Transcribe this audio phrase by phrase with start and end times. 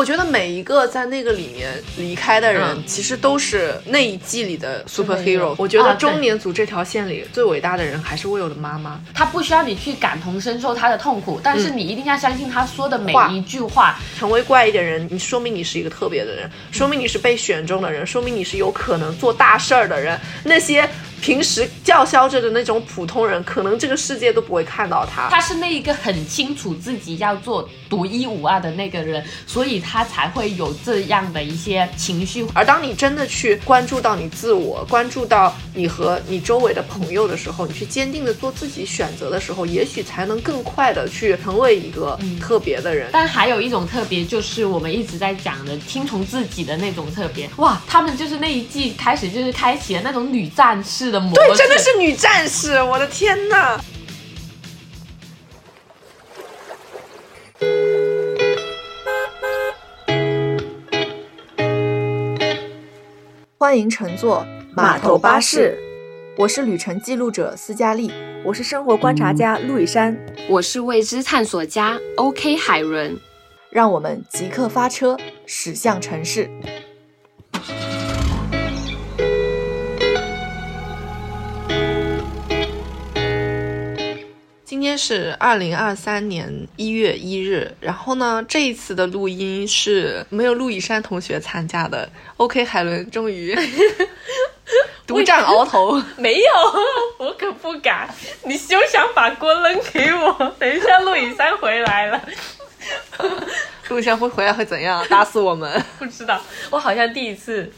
[0.00, 5.54] 我觉得每一个在那个里面离开的人，嗯其实都是那一季里的 superhero。
[5.58, 8.98] 我觉得中年组这条线里最伟大的人还是 Will 的妈妈。
[9.12, 13.98] 她不需要你去感同身受她的痛苦，但是你一定要相信她说的每一句话。
[14.18, 20.18] 成为怪异的人，你说明你是一个特别的人，说明你是被选中的人，说明你是有可能做大事儿的人。
[20.44, 20.88] 那些
[21.20, 25.28] 平时叫嚣着的那种普通人，可能这个世界都不会看到他。
[25.28, 32.46] 他是那一个很清楚自己要做独一无二的那个人，所以他才会有这样的一些情绪。
[32.54, 43.10] 而当你真的去关注到你自我，关注到你和你周围的朋友的时候，你去坚定的做自己选择的时候，也许才能更快的去成为一个特别的人。
[43.12, 47.48] 但还有一种特别，就是我们一直在讲的听从自己的那种特别。
[47.56, 53.80] 哇，他们就是那一季开始就是开启了那种女战士的模式，对，真的是女战士，我的天呐！
[63.58, 64.44] 欢迎乘坐
[64.74, 65.78] 码头巴士，
[66.36, 68.10] 我是旅程记录者斯嘉丽。
[68.42, 73.18] 我是生活观察家陆以山，我是未知探索家 OK 海伦。
[73.70, 76.50] 让我们即刻发车，驶向城市。
[84.70, 92.08] 今天是二零二三年一月一日，然后呢，这一次的录音是没有陆以山同学参加的。
[92.36, 93.52] OK，海伦终于
[95.08, 96.00] 独占鳌头。
[96.16, 96.52] 没有，
[97.18, 98.08] 我可不敢。
[98.44, 100.32] 你休想把锅扔给我。
[100.60, 102.22] 等一下，陆以山回来了，
[103.90, 105.04] 陆以山会回来会怎样？
[105.10, 105.84] 打死我们？
[105.98, 106.40] 不知道。
[106.70, 107.68] 我好像第一次，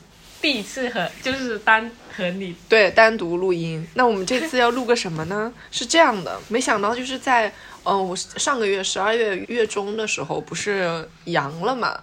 [0.43, 3.87] 第一次和就是单和你对，单独录音。
[3.95, 5.51] 那我们这次要录个什么呢？
[5.71, 7.51] 是这样的，没想到就是在，
[7.85, 11.99] 嗯、我上个月十二月月中的时候不是阳了嘛，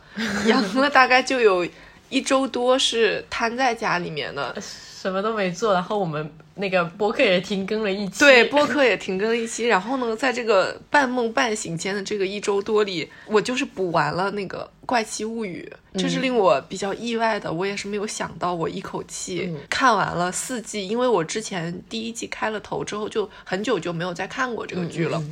[0.46, 1.68] 阳了大概就有
[2.10, 4.56] 一周多是瘫在家里面的。
[5.02, 8.20] 什么都没做，然后我们那个播客也停更了一期。
[8.20, 9.66] 对，播客也停更了一期。
[9.66, 15.72] 然后呢，在这个半梦半醒间的这个一周多里，我就是补完了那个《怪奇物语》，
[16.02, 17.50] 这是令我比较意外的。
[17.50, 25.24] 我也是没有想到，我一口气看完了四季，因为我之前第一季开了头之后，就很久就没有再看过这个剧了。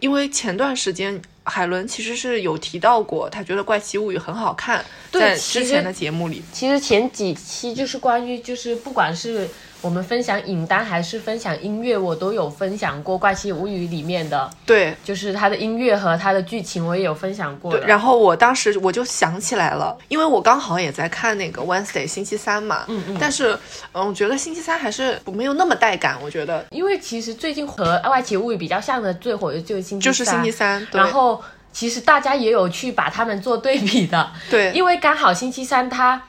[0.00, 6.42] 因为前段时间海伦其实是有提到过，他觉得《怪奇物语》很好看，在对之前的节目里。
[6.52, 9.48] 其实前几期就是关于，就是不管是
[9.86, 17.70] 我们分享影单还是分享音乐，我都有分享过《怪奇物语》里面的，对，就是它的音乐和它的剧情，我也有分享过。
[17.70, 23.56] 对，然后我当时我就想起来了，因为我刚好也在看那个 Wednesday 星期三嘛，嗯嗯，但是
[23.92, 26.66] 嗯，我觉得星期三还是没有那么带感，我觉得。
[26.72, 31.00] 因为其实最近和《怪奇物语》比较像的最火的就是星期就是星期三，对。
[31.00, 31.40] 然后
[31.72, 36.20] 其实大家也有去把他们做对比的，对，因为刚好星期三它。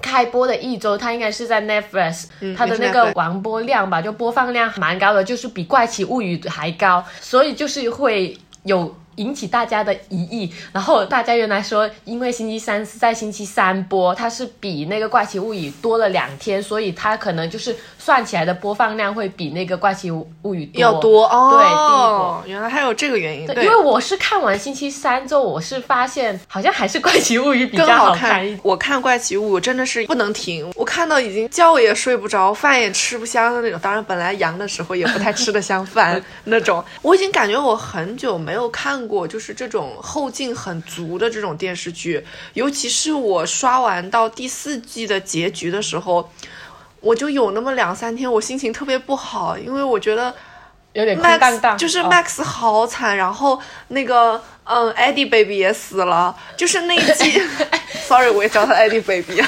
[0.00, 2.26] 开播的一周，它应该是在 Netflix，、
[2.56, 10.52] 它的那个完播量吧，就播放量蛮高的，就是比《怪奇物语》还高，所以就是会有引起大家的疑义。
[10.72, 22.42] 然后大家原来说，因为星期三是在星期三播，它是比那个《怪奇物语》多了两天，所以它可能就是算起来的播放量会比那个《怪奇物语》多要多哦，对，第一波。
[22.46, 28.46] 原来还有这个原因，对，因为我是看完星期三之后，我是发现好像还是《怪奇物语》比较好看。
[28.62, 33.78] 我看《怪奇物语》真的是不能停，我看到已经觉也睡不着，饭也吃不香的那种。
[33.80, 36.84] 当然，本来阳的时候也不太吃得香饭 那种。
[37.02, 42.24] 我已经感觉我很久没有看过就是这种后劲很足的这种电视剧，
[42.54, 46.30] 尤其是我刷完到第四季的结局的时候。
[47.00, 50.34] 我就有那么两三天，我心情特别不好，因为我觉得
[50.92, 57.40] 有点空荡 Max 荡，就是哦 Max 好惨，然后那个嗯，Eddie Baby 也死了，就是那一季，
[58.08, 59.40] sorry，我也叫他 Eddie Baby。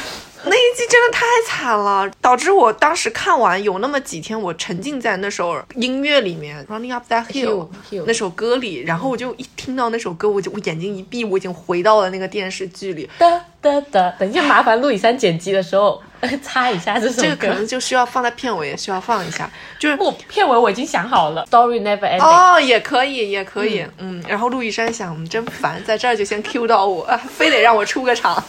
[0.49, 7.69] 那一季真的太惨了，导致我当时看完有那么几天，我沉浸在那首音乐里面，《Running Up That Hill
[8.07, 13.09] 那首歌里，然后我就一听到那首歌，我就我眼睛一闭，我已经回到了那个电视剧里。
[13.19, 16.01] 的的的，等一下麻烦陆以山剪辑的时候
[16.43, 17.23] 擦一下这首歌。
[17.23, 22.23] 这个可能就需要放在片尾，也需要放一下，就是不片尾我已经想好了，Story Never Ending。
[22.23, 28.43] 哦，也可以，也可以，嗯然后陆一山想，嗯真烦，在这儿就先 Q 到我，啊 非得让我出个场。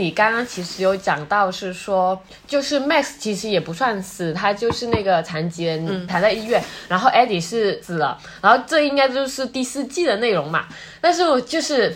[0.00, 10.66] 你刚刚其实有讲到是说，就是 Max 其实也不算死，他就是那个残疾人，躺在医院，然后 Eddie 是死了，然后这应该就是第四季的内容嘛。
[11.00, 11.94] 但是我就是。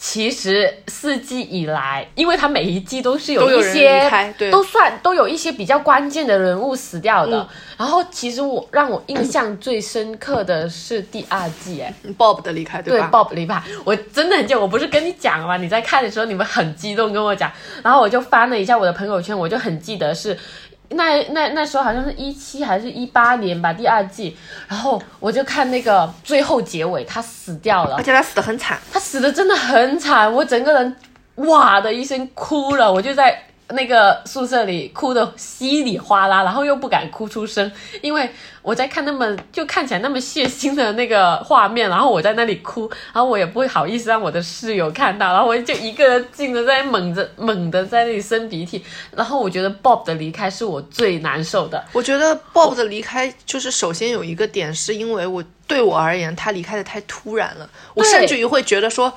[0.00, 4.08] 其实四季以来，因为它每一季都是有一些
[4.50, 7.38] 都算都有一些比较关键的人物死掉的。
[7.40, 7.48] 嗯
[7.78, 15.56] 然后其实我让我印象最深刻的是第二季，哎，Bob 的离开，对吧？Bob 离开，我真的很久，我不是跟你讲了吗？
[15.56, 17.48] 你在看的时候，你们很激动跟我讲，
[17.84, 20.36] 然后我就翻了一下我的朋友圈，我就很记得是。
[20.90, 24.36] 那那那时候好像是一七还是一八年吧，第二季，
[24.66, 27.96] 然后我就看那个最后结尾，他死掉了。
[27.96, 30.96] 而，且他死的很惨，他死的真的很惨，我整个人
[31.36, 33.38] 哇的一声哭了，我就在
[33.70, 37.70] 那个宿舍里哭的稀里哗啦，然后又不敢哭出声，
[38.00, 38.28] 因为
[38.62, 48.82] 我在看那么就看起来那么血腥的那个画面，然后我在那里哭，然后我也不会好意思让我的室友看到，然后我就一个人静的在猛着 猛的在那里生鼻涕，
[49.14, 59.12] 然后我觉得 Bob 的离开是我最难受的，我觉得 Bob 的离开，就是首先有一个点，是因为我对我而言，他离开的太突然了，我甚至于会觉得说。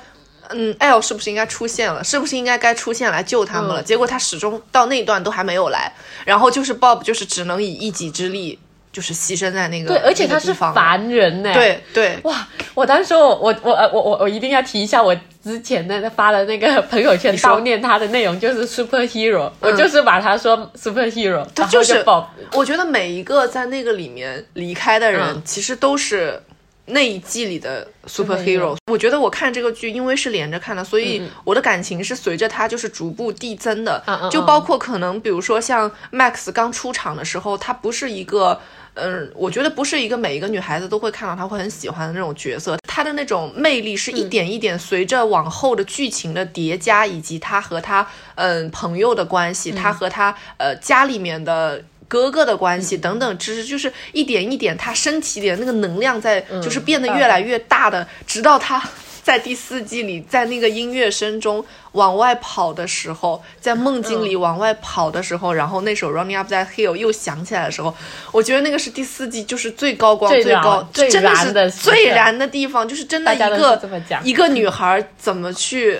[0.54, 2.02] 嗯，L 是不是应该出现了？
[2.04, 3.80] 是不是应该该出现来救他们了？
[3.80, 3.84] 嗯。
[3.84, 5.92] 结果他始终到那一段都还没有来，
[6.24, 8.58] 然后就是 Bob 就是只能以一己之力，
[8.92, 12.46] 就是牺牲在那个对，而且他是凡人呢，对对，哇！
[12.74, 15.14] 我当时我我我呃我我我一定要提一下我
[15.44, 25.42] 之前的发的那个朋友圈悼念他的内容，就是 superhero，、我就是把他说 superhero，他就是就 Bob，我觉得每一个在那个里面离开的人，嗯。
[25.44, 26.42] 其实都是
[26.86, 28.76] 那一季里的 superhero Superhero。
[28.90, 34.02] 我觉得我看这个剧，因为是连着看的，所以我的感情是随着它就是逐步递增的。
[34.30, 38.60] 就包括可能比如说像 Max 刚出场的时候，他不是一个。
[38.94, 51.82] 嗯，我觉得不是一个每一个女孩子都会看到他会很喜欢的那种角色，他的那种魅力是一点一点随着往后的剧情的叠加，以及他和他嗯朋友的关系，他和他呃家里面的。
[52.12, 58.86] 哥哥的关系等等，只是就是一点一点，他身体里的那个能量在就是变得越来越大的，直到他
[59.22, 67.96] 在第四季里，在那个音乐声中往外跑的时候，在梦境里往外跑的时候，然后那首《Running Up That Hill》又响起来的时候，
[68.30, 71.34] 我觉得那个是第四季就是最高光、最高、最真的
[71.70, 73.80] 是最燃的地方，就是真的一个
[74.22, 75.98] 一个女孩怎么去。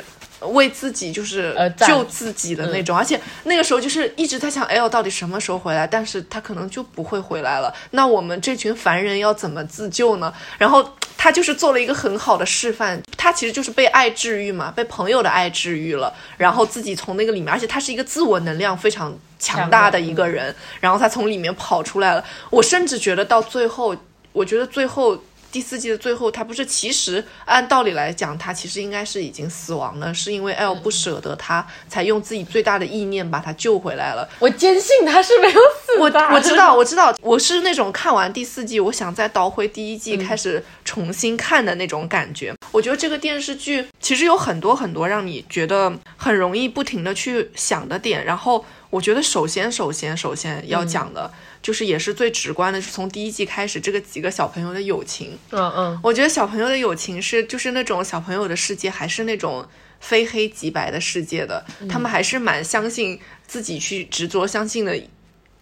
[0.49, 1.55] 为自己就是
[1.87, 7.73] 救自己的那种，而且那个时候就是一直在想 L 到底什么时候回来，但是他可能就不会回来了。
[7.93, 10.33] 那我们这群凡人要怎么自救呢？
[10.59, 22.25] 然后他就是做了一个很好的示范，他其实就是被爱治愈嘛，被朋友的爱治愈了，然后自己从那个里面，而且他是一个自我能量非常强大的一个人，然后他从里面跑出来了。
[22.51, 23.97] 我甚至觉得到最后，
[24.33, 25.23] 我觉得最后。
[25.53, 34.27] 第四季的最后，他不是其实按道理来讲，他其实应该是已经死亡了，是因为 L 不舍得他，才用自己最大的意念把他救回来了。
[34.39, 36.19] 我坚信他是没有死我的。
[36.31, 42.55] 我知道，我知道，我是那种看完第四季，我想再倒回第一季开始重新看的那种感觉。
[42.71, 48.25] 我觉得这个电视剧其实有很多很多让你觉得很容易不停的去想的点。
[48.25, 51.31] 然后我觉得首先首先首先要讲的、
[51.63, 55.39] 就是也是最直观的，是从第一季开始这个几个小朋友的友情。
[55.51, 59.67] 嗯嗯，我觉得小朋友的友情是就是那种小朋友的世界，还是那种
[60.01, 65.01] 非黑即白的世界的，他们还是蛮相信自己去执着相信的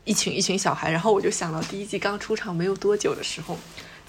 [0.04, 0.90] 一群一群小孩。
[0.90, 3.59] 然后我就想到第一季刚出场没有多久的时候。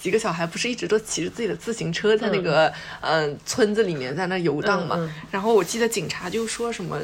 [0.02, 2.66] 几个小孩不是一直都骑着自己的自行车在那个
[3.02, 4.96] 嗯、呃村子里面在那游荡嘛？
[4.98, 7.00] 嗯嗯然后我记得警察就说什么，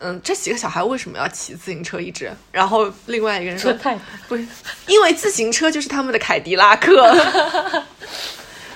[0.00, 2.30] 嗯，这几个小孩为什么要骑自行车一直？
[2.52, 4.46] 然后另外一个人说太不是，
[4.86, 7.14] 因为自行车就是他们的凯迪拉克。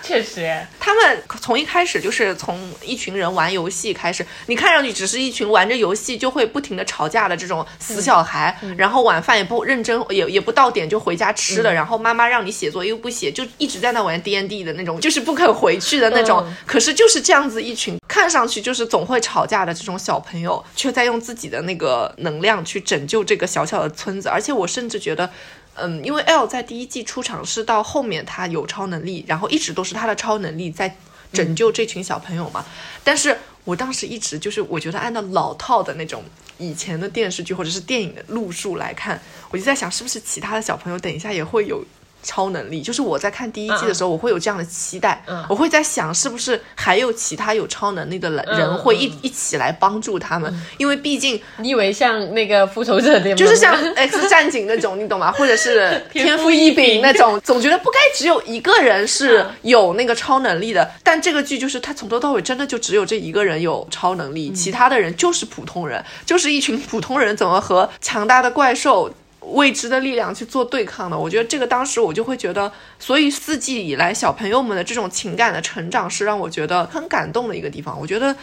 [0.02, 16.44] 确实，他们从一开始就是从一群人玩游戏开始，你看上去只是一群玩着游戏就会不停的吵架的这种死小孩，然后晚饭也不认真，也也不到点就回家吃了，然后妈妈让你写作业又不写，就一直在那玩 D N D 的那种，就是不肯回去的那种。
[16.46, 25.30] 嗯可是就是这样子一群看上去就是总会吵架的这种小朋友，却在用自己的那个能量去拯救这个小小的村子，而且我甚至觉得。
[25.74, 30.96] 嗯，因为 L 在第一季出场是到后面他有超能力，然后一直都是他的超能力在
[31.32, 32.64] 拯救这群小朋友嘛。
[33.02, 36.22] 但是我当时一直就是，我觉得按照老套的那种
[36.58, 41.82] 以前的电视剧或者是电影的路数来看，我就在想，是不是其他的小朋友等一下也会有
[42.22, 55.32] 超能力，就是我在看第一季的时候，我会有这样的期待，嗯我会在想是不是还有其他有超能力的人、人会一一起来帮助他们，因为毕竟你以为像那个复仇者联盟，就是像 X 战警那种，你懂吗？
[55.36, 60.90] 或者是天赋异禀那种，总觉得不该只有一个人是有那个超能力的。
[61.02, 69.12] 但这个剧就是他从头到尾真的就只有这一个人有超能力，其他的人就是普通人，就是一群普通人怎么和强大的怪兽。
[69.44, 77.98] 未知的力量去做对抗的，我觉得这个当时我就会觉得，所以四季以来小朋友们的这种情感的成长是让我觉得很感动的一个地方。
[77.98, 78.34] 我觉得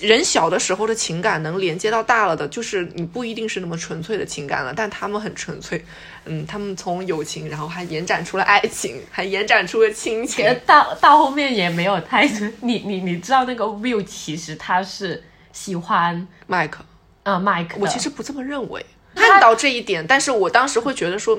[0.00, 5.84] 人小的时候的情感能连接到大了的，就是你不一定是那么纯粹的情感了，但他们很纯粹。
[6.26, 10.54] 嗯，他们从友情，然后还延展出了爱情，还延展出了亲情呃。
[10.64, 12.24] 到到后面也没有太，
[12.62, 16.82] 你你你知道那个 Will 其实他是喜欢麦克，
[17.24, 18.86] 呃麦克的，我其实不这么认为。
[19.14, 21.38] 看到这一点，但是我当时会觉得说，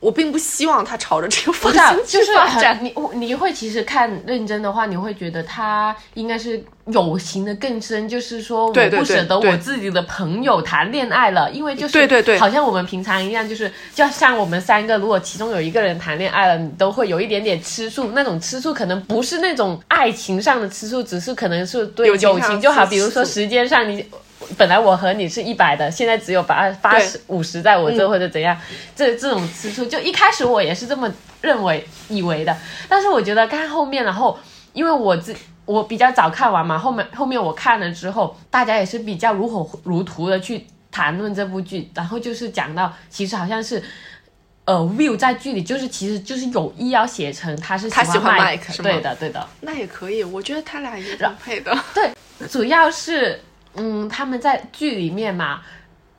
[0.00, 2.76] 我并不希望他朝着这个方向去就是发展。
[2.76, 24.04] 很你你会其实看认真的话，你会觉得他应该是友情的更深，就是说我不舍得我自己的朋友谈恋爱了，因为就是对对对好像我们平常一样，就是就像我们三个，如果其中有一个人谈恋爱了，你都会有一点点吃醋，那种吃醋可能不是那种爱情上的吃醋，只是可能是对友情就好，比如说时间上你。
[24.56, 28.58] 本来我和你是一百的，现在只有八八十五十在我这或者怎样，
[28.94, 32.56] 这这种吃醋，就一开始我也是这么认为以为的，
[32.88, 34.38] 但是我觉得看后面，然后
[34.72, 35.34] 因为我自
[35.64, 43.82] 我比较早看完嘛，后面后面我看了之后，大家也是比较如火如荼的去谈论这部剧，然后就是讲到其实好像是。
[44.66, 48.46] 呃，Will 在剧里就是其实就是有意要写成他是喜欢吗
[48.82, 51.78] 对的对的，那也可以，我觉得他俩也挺配的。
[51.92, 52.10] 对，
[52.48, 53.38] 主要是
[53.76, 55.60] 嗯，他们在剧里面嘛，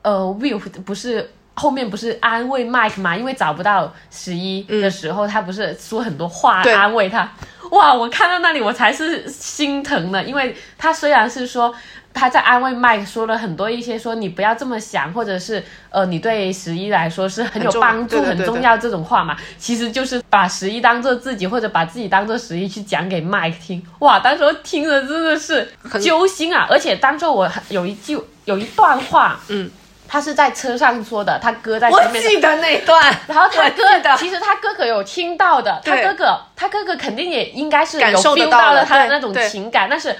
[0.02, 7.30] 呃，Will 不是后面不是安慰 Mike 嘛，因为找不到十一的时候，他不是说很多话安慰他。
[7.72, 11.74] 哇，我看到那里我才是心疼的，因为他虽然是说
[12.18, 23.86] 他在安慰 Mike 说了很多一些说你不要这么想，或者是呃你对十一来说是很有帮助、很重要这种话嘛，其实就是把十一当做自己，或者把自己当做十一去讲给 Mike 听。
[23.98, 25.70] 哇，当时我听了真的是
[26.02, 26.66] 揪心啊！
[26.70, 29.70] 而且当时我有一句有一段话，嗯。
[30.08, 32.56] 他是在车上说的，他哥在我前面我记得。
[32.58, 40.14] 那段，然后他哥的其实他哥哥有听到的，他哥哥他哥哥肯定也应该是有感受得 feel 到了他的那种情感，但是，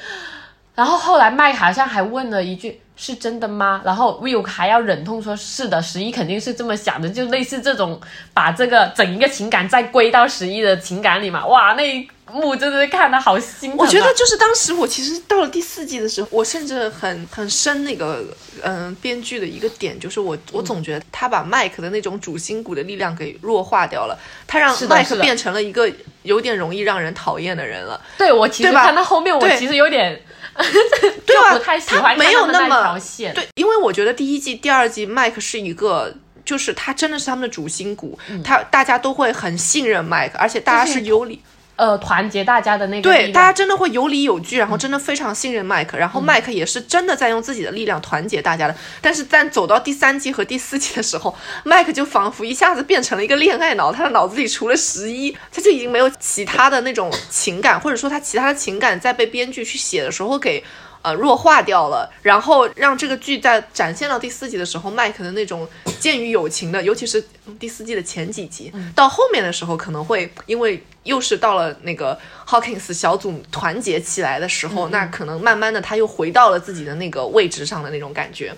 [0.76, 2.80] 然后后来麦好像还问了一句。
[2.99, 3.83] 是真的吗？
[3.85, 8.00] 然后 Will 还要忍痛说：“是的，十一肯定是这么想的，就类似这种
[8.33, 13.83] 把这个整一个情感再归到十一的情感里嘛。”哇，那一幕真的是看的好心疼、啊。
[13.83, 18.25] 我觉得就是当时我其实到了第四季的时候，我甚至很很深那个
[18.62, 25.87] 嗯编剧的一个点，就是我我总觉得他把麦克的那种主心骨的力量给弱化掉了，他让麦克变成了一个
[26.23, 28.00] 有点容易让人讨厌的人了。
[28.16, 30.18] 对我其实看到后面，我其实有点
[31.27, 31.53] 对吧？
[31.53, 32.99] 就不太喜他欢没有那么。
[33.35, 36.15] 对，因为我觉得第一季、第二季麦克是一个。
[36.45, 41.43] 就是他真的是他们的主心骨，他大家都会很信任麦克，而且大家是有理，
[41.76, 48.75] 呃，团结大家的那个对，大家真的会有理有据，然后真的非常信任麦克，然后麦克也是真的在用自己的力量团结大家的。
[49.00, 60.64] 但是在走到第三季和第四季的时候，麦克就仿佛一下子变成了一个恋爱脑，他的脑子里除了十一，他就已经没有其他的那种情感，或者说他其他的情感在被编剧去写的时候给。
[61.07, 65.65] 呃，弱化掉了，然后让这个剧在展现到第四集的时候，麦克的那种
[66.01, 67.25] 鉴于友情的，尤其是
[67.61, 78.53] 第四季的前几集，到后面的时候可能会因为又是到了那个 Hawkins 小组团结起来的时候，那可能慢慢的他又回到了自己的那个位置上的那种感觉。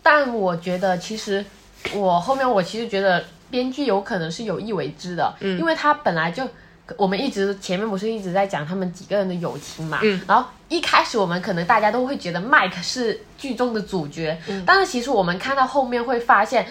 [0.00, 1.44] 但我觉得其实
[1.94, 6.48] 我后面我其实觉得编剧有可能是有意为之的，嗯因为他本来就。
[6.96, 10.20] 我们一直前面不是一直在讲他们几个人的友情嘛，嗯。
[10.26, 14.64] 然后一开始我们可能大家都会觉得 Mike 是剧中的主角，嗯。
[14.66, 16.66] 但是其实我们看到后面会发现，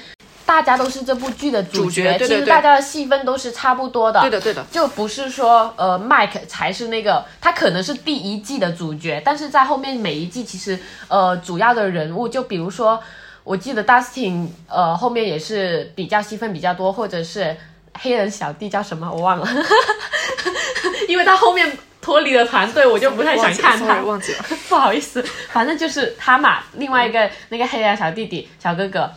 [0.45, 13.01] 大家都是这部剧的主主角对对对其实大家的戏份都是差不多的，对的，对的，就不是说呃，Mike 才是那个，他可能是第一季的主角，但是在后面每一季其实呃主要的人物，就比如说
[13.43, 17.55] 我记得 Dustin 呃后面也是比较戏份比较多，或者是
[18.01, 19.47] 黑人小弟叫什么我忘了，
[21.07, 23.95] 因为他后面脱离了团队，我就不太想看他。
[24.01, 24.45] 忘记了。
[24.69, 26.59] 不好意思，反正就是他嘛。
[26.73, 29.11] 另外一个那个黑人小弟弟、小哥哥，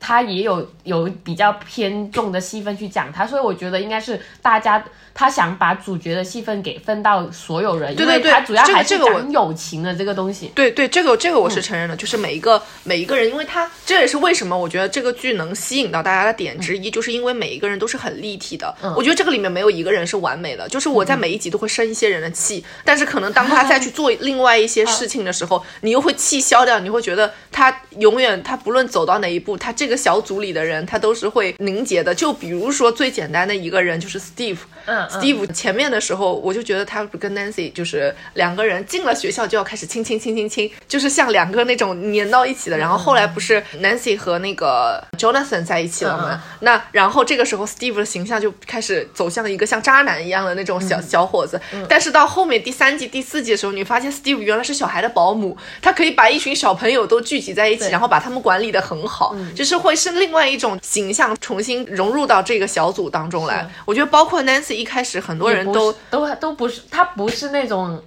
[0.00, 10.52] 他也有有比较偏重的戏份去讲他，所以我觉得应该是大家他想把主角的戏份给分到所有人，对对对因为他主要这个还是友情的这个东西。
[10.54, 18.72] 对对，这个这个我是承认的，就是每一个每一个人，因为他这也是为什么我觉得这个剧能吸引到大家的点之一，就是因为每一个人都是很立体的。
[18.96, 32.14] 我觉得这个里面没有一个人是完美的，就是我在每一集都会生一些人的气，但是可能当他再去做另外一些事情的时候， 你又会气消掉，你会觉得他永远他不论走到哪一步，他这个小组里的人他都是会凝结的。
[32.14, 42.76] 就比如说最简单的一个人就是 Steve，嗯嗯 Steve 前面的时候，我就觉得他跟 Nancy 就是两个人进了学校就要开始亲亲亲亲亲，就是像两个那种粘到一起的。
[42.78, 46.30] 然后后来不是 Nancy 和那个 Jonathan 在一起了吗？
[46.32, 51.60] 嗯那然后这个时候 Steve 的形象就开始走向了一个像渣男一样的那种嗯小、小伙子。
[51.88, 63.68] 但是到后面第三季、第四季的时候，你发现 Steve 原来是小孩的保姆，他可以把一群小朋友都聚集在一起，然后把他们管理的很好，就是会是另外一种形象重新融入到这个小组当中来。
[63.84, 68.02] 我觉得包括 Nancy 一开始很多人都都都不是，他不是那种，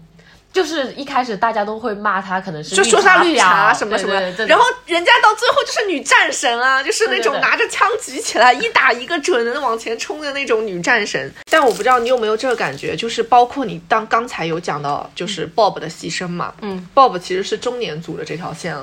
[0.52, 11.34] 就是一开始大家都会骂她，可能是就说她绿茶什么什么，对对对然后人家到最后就是女战神啊，就是那种拿着枪举起来 一打一个准的往前冲的那种女战神。
[11.50, 18.76] 但我不知道你有没有这个感觉，就是包括你当刚才有讲到就是 Bob 的牺牲嘛，嗯，Bob 其实是中年组的这条线。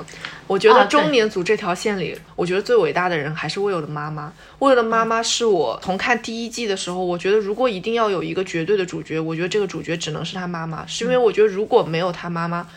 [0.49, 4.33] 我觉得中年组这条线里，我觉得最伟大的人还是 Will 的妈妈。
[4.57, 12.67] Will 的妈妈是我从看第一季的时候，我觉得如果一定要有一个绝对的主角，我觉得这个主角只能是他妈妈，是因为我觉得如果没有他妈妈。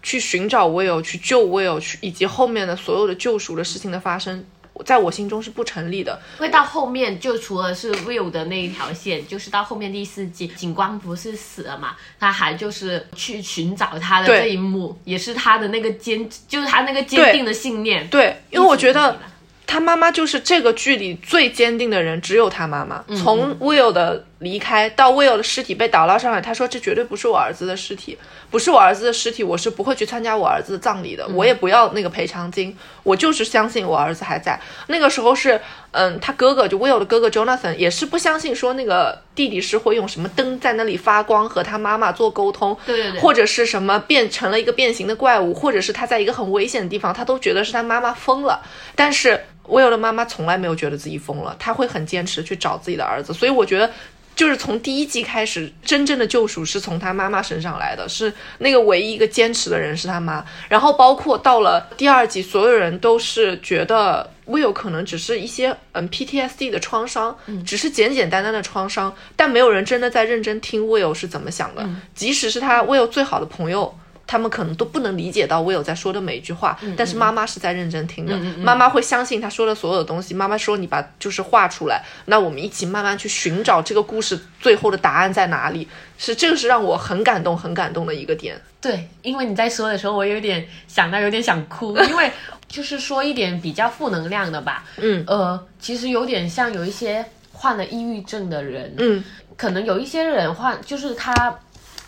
[0.00, 4.44] 去寻找 Will，去救 Will，去以及后面的所有的救赎的事情的发生，
[4.84, 6.20] 在我心中是不成立的。
[6.38, 18.06] 因为到后面就除了是 Will 的那一条线，就是到后面第四季，警官不是死了嘛，他还就是去寻找他的这一幕，也是他的那个坚，就是他那个坚定的信念。
[18.08, 19.18] 对，因为我觉得
[19.66, 23.04] 他妈妈就是这个剧里最坚定的人，只有他妈妈。
[23.16, 28.16] 从 Will 的离开到 Will 的尸体被打捞上来，他说这绝对不是我儿子的尸体，
[28.50, 34.60] 不是我儿子的尸体，我是不会去参加我儿子的葬礼的，我也不要那个赔偿金，我就是相信我儿子还在。
[34.86, 43.20] 那个时候是，嗯，他哥哥就 Will 的哥哥 Jonathan 也是不相信说那个弟弟是会用什么灯在那里发光和他妈妈做沟通，对对对。
[43.20, 48.62] 或者是什么变成了一个变形的怪物，或者是他在一个很危险的地方，他都觉得是他妈妈疯了。
[48.94, 53.32] 但是 Will 的妈妈从来没有觉得自己疯了，她会很坚持去找自己的儿子。
[53.34, 53.90] 所以我觉得，
[54.34, 60.44] 就是从第一季开始，真正的救赎是从他妈妈身上来的，是那个唯一一个坚持的人是他妈。
[60.68, 71.86] 然后包括到了第二季，所有人都是觉得 Will 可能只是一些嗯 PTSD 的创伤，只是简简单单的创伤，但没有人真的在认真听 Will 是怎么想的。
[72.14, 73.92] 即使是他 Will 最好的朋友。
[74.28, 80.34] 他们可能都不能理解到 Will 在说的每一句话，但是妈妈是在认真听的，妈妈会相信他说的所有的东西。
[80.34, 85.88] 妈妈说：“你把就是画出来，那我们一起慢慢去寻找这个故事最后的答案在哪里。”
[86.18, 88.60] 是这个是让我很感动、很感动的一个点。
[88.80, 92.30] 对，因为你在说的时候，我有点想到有点想哭，因为
[92.68, 94.84] 就是说一点比较负能量的吧。
[94.98, 99.24] 嗯呃，其实有点像有一些患了抑郁症的人，嗯，
[99.56, 101.32] 可能有一些人患，就是他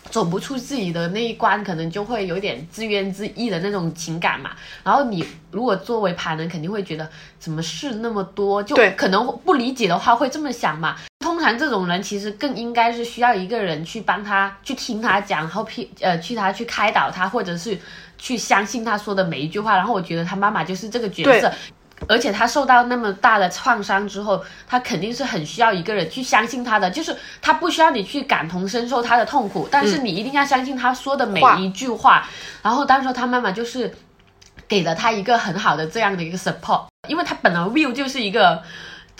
[0.09, 4.51] 走不出自己的那一关，可能就会有点自怨自艾的那种情感嘛。
[4.83, 7.09] 然后你如果作为旁人，肯定会觉得
[7.39, 10.97] 怎么事那么多，就可能不理解的话会这么想嘛。
[11.19, 17.77] 通常这种人其实更应该是需要一个人去帮他去听他讲，然后批呃去他去开导他，或者是
[18.17, 19.75] 去相信他说的每一句话。
[19.77, 21.51] 然后我觉得他妈妈就是这个角色对。
[22.07, 32.27] 而且他受到那么大的创伤之后，他肯定是很需要一个人去相信他的，就是他不需要你去感同身受他的痛苦，但是你一定要相信他说的每一句话。
[32.61, 33.93] 然后当时他妈妈就是
[34.67, 38.61] 给了他一个很好的这样的一个 support，因为他本来 Will 就是一个。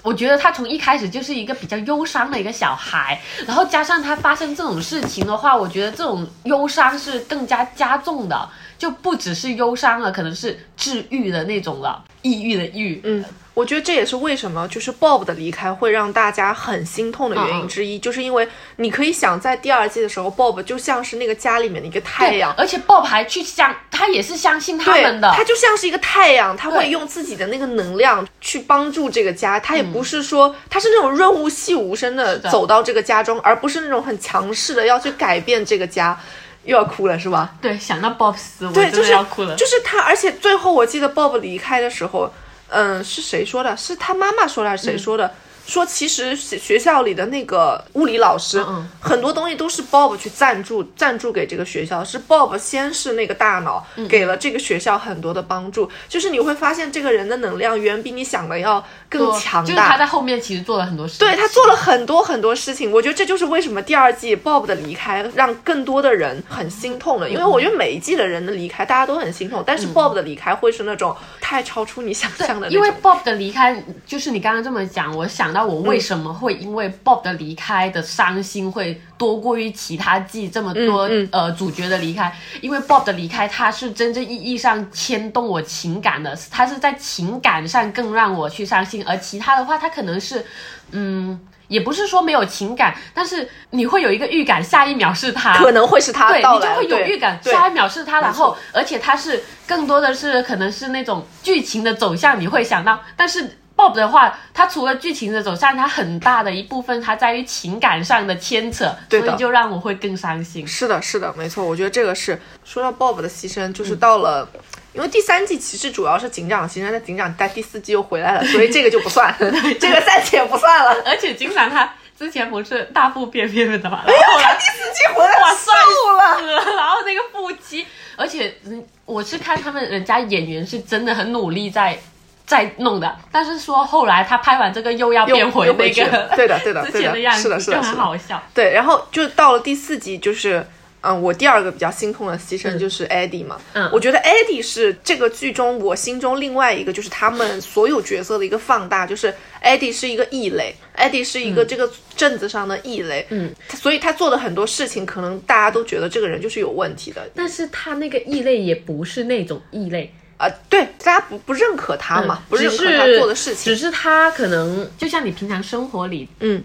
[0.04, 13.02] 我觉得他从一开始就是一个比较忧伤的一个小孩，然后加上他发生这种事情的话，我觉得这种忧伤是更加加重的，就不只是忧伤了，可能是治愈的那种了，抑郁的郁。
[13.04, 22.54] 嗯，我觉得这也是为什么就是 Bob 的离开会让大家很心痛的原因之一，就是因为你可以想在第二季的时候，Bob 就像是那个家里面的一个太阳。
[22.58, 29.60] 而且 Bob 还去相，他也是相信他们的，他就像是一个太阳，他会用自己的那个能量去帮助这个家。
[29.60, 36.20] 他也不是说、他是那种润物细无声的的走到这个家中，而不是那种很强势的要去改变这个家。
[36.64, 37.56] 又要哭了是吧？
[37.62, 39.56] 对想到 Bob 死，我就是的要哭了。
[39.56, 42.32] 就是他，而且最后我记得 Bob 离开的时候，
[42.70, 43.76] 嗯，是谁说的？
[43.76, 45.34] 是他妈妈说的还是谁说的？
[45.68, 59.68] 说其实学学校里的那个物理老师，嗯很多东西都是 Bob 去赞助赞助给这个学校，是 Bob 先是那个大脑嗯给了这个学校很多的帮助，就是你会发现这个人的能量远比你想的要更强大。
[59.68, 67.30] 就是他在后面其实做了很多事情，对他做了很多很多事情，我觉得这就是为什么第二季 Bob 的离开让更多的人很心痛了。
[67.30, 72.72] 因为我觉得每一季的人的离开大家都很心痛，但是 Bob 的离开会是那种太超出你想象的那种。
[72.72, 90.46] 因为 Bob 的离开，就是你刚刚这么讲，我想到我为什么会因为 Bob 的离开的伤心会多过于其他季这么多、嗯嗯呃主角的离开，因为 Bob 的离开，他是真正意义上牵动我情感的，他是在情感上更让我去伤心，而其他的话，他可能是
[90.92, 91.40] 嗯。
[91.72, 103.58] 也不是说没有情感，但是你会有一个预感，下一秒是他，可能会是他对，你就会有预感，下一秒是他，然后而且他是更多的是可能是那种剧情的走向，你会想到，但是。
[103.82, 110.68] Bob 的话，他除了剧情的走向，他很大的一部分，他在于情感上的牵扯，对所以就让我会更伤心。
[110.68, 114.48] 是的，是的，没错，我觉得这个是说到 Bob 的牺牲，嗯就是到了。
[114.94, 121.02] 因为第三季其实主要是警长牺牲，但警长在第四季又回来了， 所以这个就不算，这个暂且不算了。
[121.06, 125.72] 而且警长他之前不是大腹便便的嘛，然后后来第四季回来哇瘦
[126.18, 127.86] 了，然后那个腹肌，
[128.18, 131.98] 而且嗯我是看他们人家演员是真的很努力在
[132.46, 138.44] 在弄的，但是说后来他拍完这个又要变回那个了 对的对的之对的前样子，是的是的就很是的好笑。
[138.54, 140.66] 对，然后就到了第四集，就是
[141.04, 143.58] 嗯，我第二个比较心痛的牺牲就是 Eddie 嘛。
[143.74, 153.26] 嗯我觉得 Eddie 是这个剧中我心中另外一个，就是他们所有角色的一个放大，就是 Eddie 是一个异类，Eddie 是一个这个镇子上的异类。
[153.30, 157.28] 嗯，所以他做的很多事情，可能大家都觉得这个人就是有问题的。
[157.34, 163.72] 但是他那个异类也不是那种异类，啊、对，大家不不认可他嘛，不认可他做的事情。
[163.74, 166.64] 只是他可能就像你平常生活里，嗯，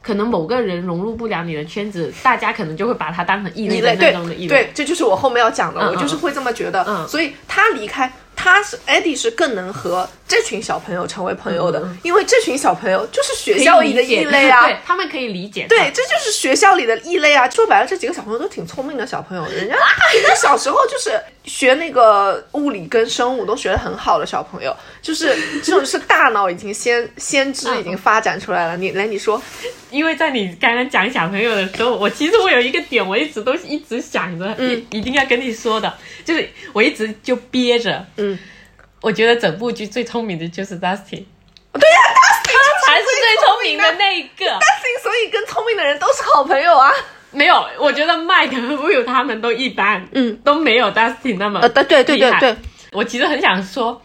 [0.00, 4.48] 可能某个人融入不了你的圈子，大家可能就会把他当成异类的那异对种的异类。
[4.48, 6.84] 对，这就是我后面要讲的，嗯我就是会这么觉得。
[6.86, 14.66] 嗯所以他离开，他是 Eddie 是更能和这群小朋友成为朋友的，因为这群小朋友就是学校里的异 类啊。
[14.66, 15.66] 对他们可以理解。
[15.68, 17.48] 对，这就是学校里的异类啊！
[17.50, 19.74] 说白了，这几个小朋友都挺聪明的小朋友，人家
[20.14, 28.76] 人家小时候就是学那个物理跟生物都学得很好的小朋友， 就是这种是大脑已经先先知已经发展出来了。
[28.76, 29.40] 你来，你说，
[29.90, 35.92] 因为在你刚刚讲小朋友的时候，我其实我有一个点，我一直都一直想着，嗯一一定要跟你说的，
[36.24, 38.38] 就是我一直就憋着，嗯，
[39.00, 41.24] 我觉得整部剧最聪明的就是 Dustin，
[41.72, 45.02] 对呀、他他才是最聪明的那一个，Dusty。
[45.02, 46.90] 所以跟聪明的人都是好朋友啊。
[47.36, 52.56] 没有，我觉得 Mike 和 Will 他们都一般，嗯，都没有 Dustin 那么呃，对对对对对，
[52.92, 54.00] 我其实很想说，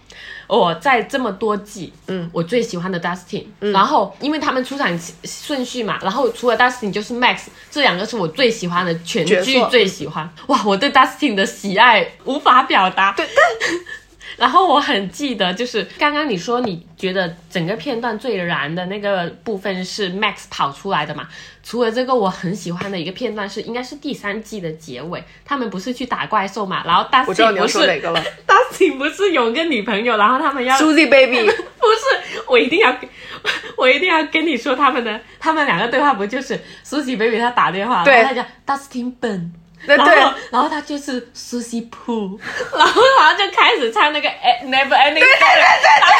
[0.47, 2.29] 我在这么多季，嗯。
[2.33, 10.29] 我最喜欢的 Dustin，、然后因为他们出场顺序嘛，然后除了 Dustin 就是 Max，这两个是我最喜欢的，全剧最喜欢。
[10.47, 13.13] 哇，我对 Dustin 的喜爱无法表达。
[13.13, 13.25] 对，
[14.41, 21.27] 然后我很记得，就是刚刚你说你觉得整个片段最燃的那个部分是 Max 跑出来的嘛？
[21.61, 26.83] 除了这个，我很喜欢的一个片段是，应该是第三季的结尾，他们不是去打怪兽嘛？
[26.83, 32.97] 然后 Dustin 不是说哪个了 Dustin 不是有个女朋友，然后他们要，Susie Baby， 不是，我一定要，
[33.77, 39.53] 我一定要跟你说他们的，他们两个对话不就是 Susie baby 他打电话，对然后他讲 Dustin 笨。
[39.85, 40.23] 然对对。
[40.23, 42.39] 后，然后他就是 Susie Poo，
[42.77, 46.13] 然后然后就开始唱那个 eh, Never Ending Story，然后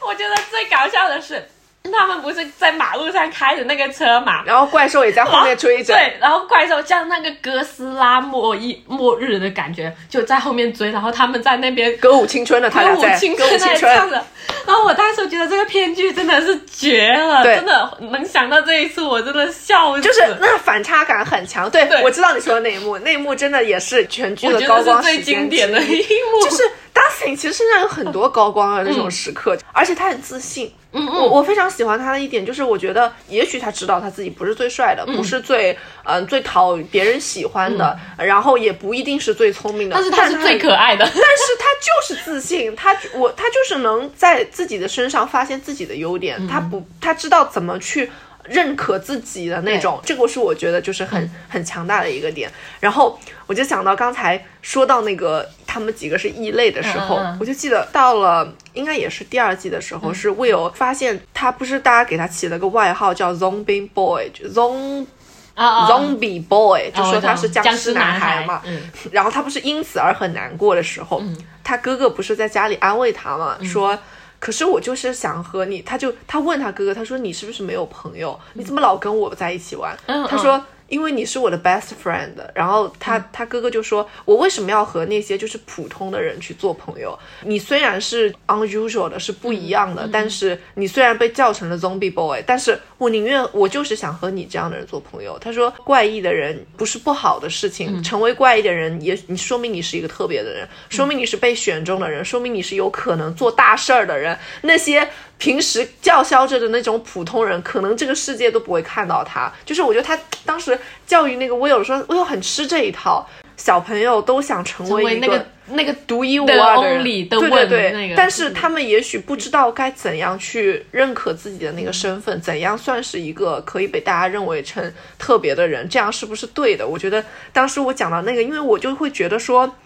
[0.00, 1.48] 就我觉得最搞笑的是，
[1.92, 14.24] 他们不是在马路上开着那个车嘛，然后怪兽也在后面追着，对，然后怪兽像那个哥斯拉末日末日的感觉，就在后面追，然后他们在那边歌舞青春的他俩在，歌舞青春唱着。
[14.66, 20.02] 然后我当时觉得这个编剧真的是绝了，真的能想到这一次，我真的笑死。
[20.02, 21.70] 就是那反差感很强。
[21.70, 26.62] 对，对我知道你说的那一幕，那一幕真的也是全剧我的高光时间经典的一幕，就是
[26.98, 30.72] Dustin 其实身上有很多高光的那种时刻，而且他很自信。
[30.90, 35.72] 嗯我我非常喜欢他的一点就是，我觉得也许他知道他自己不是最帅的，嗯不是最
[36.04, 41.04] 嗯、呃最讨别人喜欢的，然后也不一定是最聪明的，但是他是最可爱的。
[41.04, 48.10] 但是他就是自信，他我他就是能在自己的身上发现自己的优点，他不他知道怎么去
[48.48, 52.50] 认可自己的那种，这个是我觉得就是很、很强大的一个点。
[52.80, 65.06] 然后我就想到刚才说到那个他们几个是异类的时候，我就记得到了应该也是第二季的时候，是 Will 发现他不是大家给他起了个外号叫 Zombie Boy，就 Zom
[65.54, 68.62] 啊啊 Zombie Boy，就哦说他是僵尸男孩嘛。
[68.64, 68.82] 嗯。
[69.10, 71.22] 然后他不是因此而很难过的时候，
[71.64, 73.98] 他哥哥不是在家里安慰他嘛，说
[74.38, 78.38] 可是我就是想和你，他就他问他哥哥，他说你是不是没有朋友？
[78.54, 79.96] 你怎么老跟我在一起玩？
[80.06, 80.64] 嗯他说。
[80.88, 87.18] 因为你是我的 best friend，然后他、他哥哥就说，我为什么要和那些就是普通的人去做朋友？
[87.42, 95.38] 你虽然是 unusual 的，是不一样的，但是你虽然被叫成了 zombie boy，但是我宁愿我就是想和你这样的人做朋友。
[95.38, 104.36] 他说，怪异的人不是不好的事情，成为怪异的人也你说明你是一个特别的人，说明你是被选中的人，说明你是有可能做大事儿的人。
[104.62, 109.50] 那些平时叫嚣着的那种普通人，可能这个世界都不会看到他。
[109.64, 126.88] 就是我觉得他当时教育那个 Will 说，Will 很吃这一套，小朋友都想成成为那个那个独一无二的人对对对，那个但是他们也许不知道该怎样去认可自己的那个身份，怎样算是一个可以被大家认为成特别的人，这样是不是对的？
[126.88, 129.76] 我觉得当时我讲到那个，因为我就会觉得说，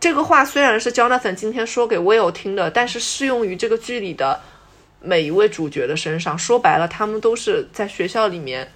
[0.00, 4.40] 这个话虽然是 Jonathan 今天说给 Will 听的，但是适用于这个剧里的
[5.02, 6.38] 每一位主角的身上。
[6.38, 8.70] 说白了，他们都是在学校里面。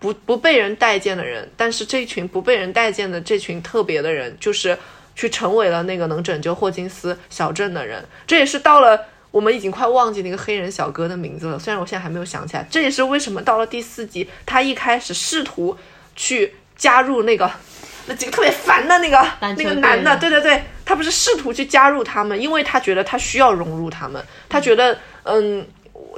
[0.00, 4.76] 不不被人待见的人，但是这群不被人待见的这群特别的人，就是
[5.16, 8.04] 去成为了那个能拯救霍金斯小镇的人。
[8.26, 12.66] 这也是到了我们已经快忘记那个黑人小哥的名字了，虽然我现在还没有想起来。
[12.70, 15.74] 这也是为什么到了第四集，他一开始试图
[16.14, 17.50] 去加入那个
[18.04, 25.66] 那几个特别烦的那个那个男的，对对对，他不是试图去加入他们，因为他觉得他需要融入他们，他觉得嗯。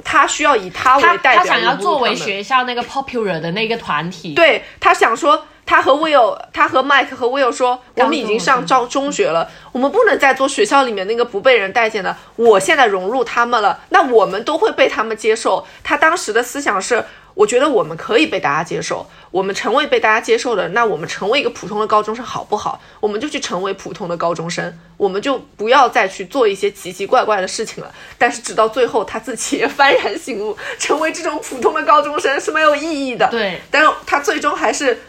[0.03, 12.15] 他需要以他他为代表他想要作为学校那个 popular 的那个团体，对他想说，他和 Will，他和 Mike 和 Will 说，我们已经上高中中学了，我们不能再做学校里面那个不被人待见的。
[12.35, 15.65] 我现在融入他们了，那我们都会被他们接受。
[15.83, 17.03] 他当时的思想是，
[17.37, 22.81] 我觉得我们可以被大家接受，我们成为被大家接受的，那我们成为一个普通的高中生好不好？
[22.99, 27.93] 我们就去成为普通的高中生，我们就不要再去做一些奇奇怪怪的事情了。
[28.17, 33.29] 但是直到最后，他自己也幡然醒悟， 成为这种普通的高中生是没有意义的。
[33.29, 34.99] 对但是他最终还是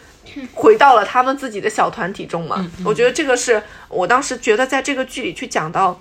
[0.52, 2.62] 回到了他们自己的小团体中嘛。
[2.84, 5.98] 我觉得这个是我当时觉得在这个剧里去讲到，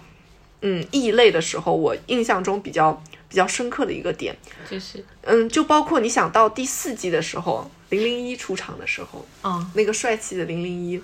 [0.62, 4.36] 嗯，异类的时候，我印象中比较比较深刻的一个点。
[4.70, 5.04] 就是。
[5.24, 11.02] 嗯，就包括你想到第四季的时候，零零一出场的时候，啊、那个帅气的零零一，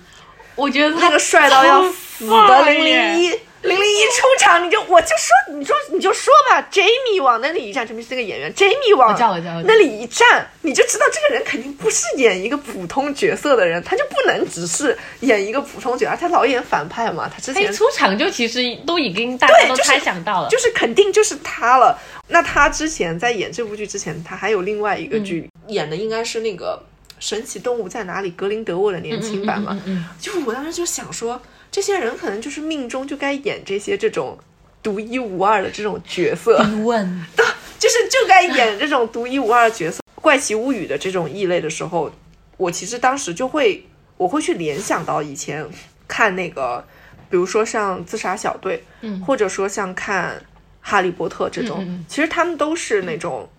[0.54, 9.16] 我觉得他那个帅到要死的零零一，零零一出场你就我就说你说你就说吧，Jamie 往那里一站，这边是那个演员，Jamie 往
[9.64, 21.98] 那里一站，你就知道这个人肯定不是演一个普通角色的人，他就不能只是演一个普通角色，他老演反派嘛，他之前他出场就其实都已经大家都猜想到了，就是肯定就是他了。
[22.28, 26.82] 那他之前在演这部剧之前，他还有另外一个剧、演的应该是那个
[27.18, 29.78] 《神奇动物在哪里》格林德沃的年轻版嘛。
[29.84, 31.40] 嗯就我当时就想说，
[31.74, 34.38] 这些人可能就是命中就该演这些这种
[34.80, 37.26] 独一无二的这种角色，问。
[37.80, 40.00] 就是就该演这种独一无二的角色。
[40.14, 42.12] 怪奇物语的这种异类的时候，
[42.58, 43.84] 我其实当时就会
[44.16, 45.68] 我会去联想到以前
[46.06, 46.86] 看那个，
[47.28, 49.20] 比如说像自杀小队，嗯。
[49.22, 50.40] 或者说像看
[50.80, 52.04] 哈利波特这种，嗯嗯嗯。
[52.08, 53.50] 其实他们都是那种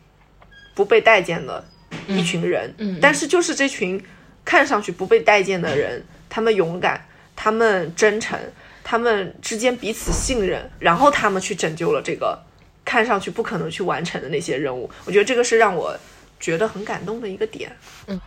[0.74, 1.62] 不被待见的
[2.08, 3.00] 一群人，嗯嗯。
[3.02, 4.02] 但是就是这群
[4.46, 8.40] 看上去不被待见的人，他们勇敢，他们真诚，
[8.84, 12.40] 他们之间彼此信任，然后他们去拯救了这个
[12.84, 14.90] 看上去不可能去完成的那些任务。
[15.06, 15.96] 我觉得这个是让我
[16.40, 17.76] 觉得很感动的一个点。
[18.08, 18.20] I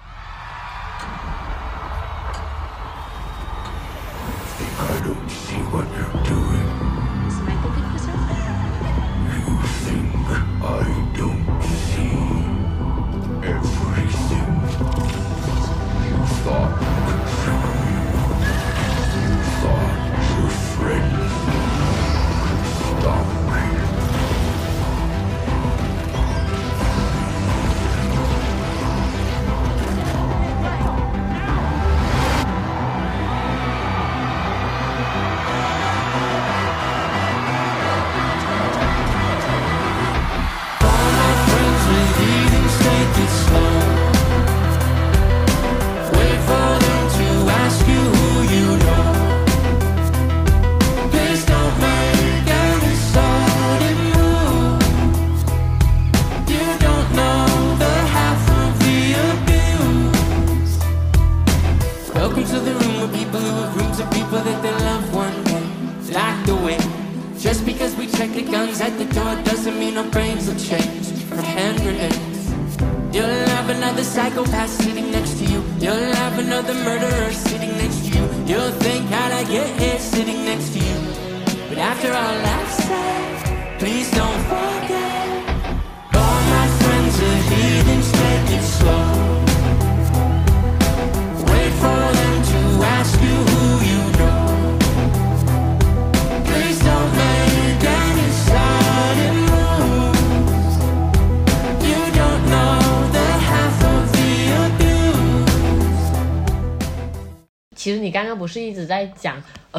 [5.03, 5.87] don't see what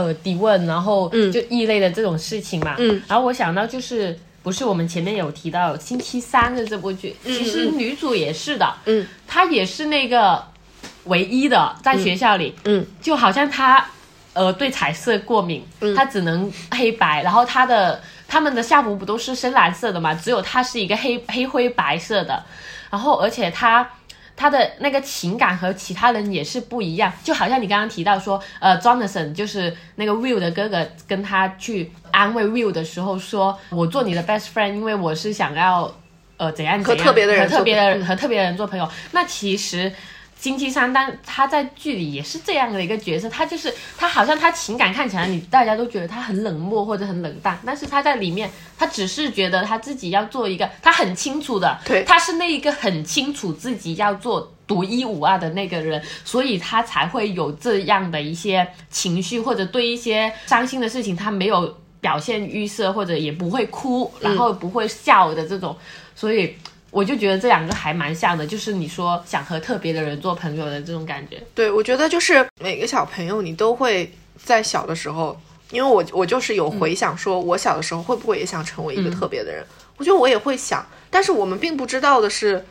[0.09, 1.31] 呃提问，然后嗯。
[1.31, 10.43] 就异类的这种事情嘛，嗯，然后我想到就是不是我们前面有提到星期三的这部剧，其实女主也是的，嗯，她也是那个
[11.05, 13.85] 唯一的在学校里，嗯，就好像她
[14.33, 15.93] 呃对彩色过敏，嗯。
[15.95, 22.43] 她只能黑白，然后她的他们的校服不都是深蓝色的嘛，只有她是一个黑黑灰白色的，
[22.89, 23.87] 然后而且她。
[24.39, 35.93] 他的那个情感和其他人也是不一样，就好像你刚刚提到说，呃，Jonathan 就是那个 Will 的哥哥，跟他去安慰 Will 的时候说，我做你的 best friend，因为我是想要，
[36.37, 38.89] 呃，怎样怎样和特别的人和特别的人嗯和特别的人做朋友。
[39.11, 39.91] 那其实
[40.39, 52.05] 星期三，但他在剧里也是这样的一个角色，他就是他好像他情感看起来你大家都觉得他很冷漠或者很冷淡，但是他在里面他只是觉得他自己要做一个，他很清楚的，对。
[52.05, 65.75] 他是那一个很清楚自己要做独一无二的那个人，所以他才会有这样的一些情绪，或者对一些伤心的事情他没有表现预设，或者也不会哭，然后不会笑的这种，
[66.15, 66.55] 所以。
[66.91, 71.41] 我就觉得这两个还蛮像的，就是你说想和特别的人做朋友的这种感觉。
[71.53, 74.11] 对，我觉得就是每个小朋友，你都会
[74.43, 75.39] 在小的时候，
[75.71, 79.63] 因为我我就是有回想，说我小的时候会不会也想成为一个特别的人？
[79.97, 82.65] 我觉得我也会想，但是我们并不知道的是，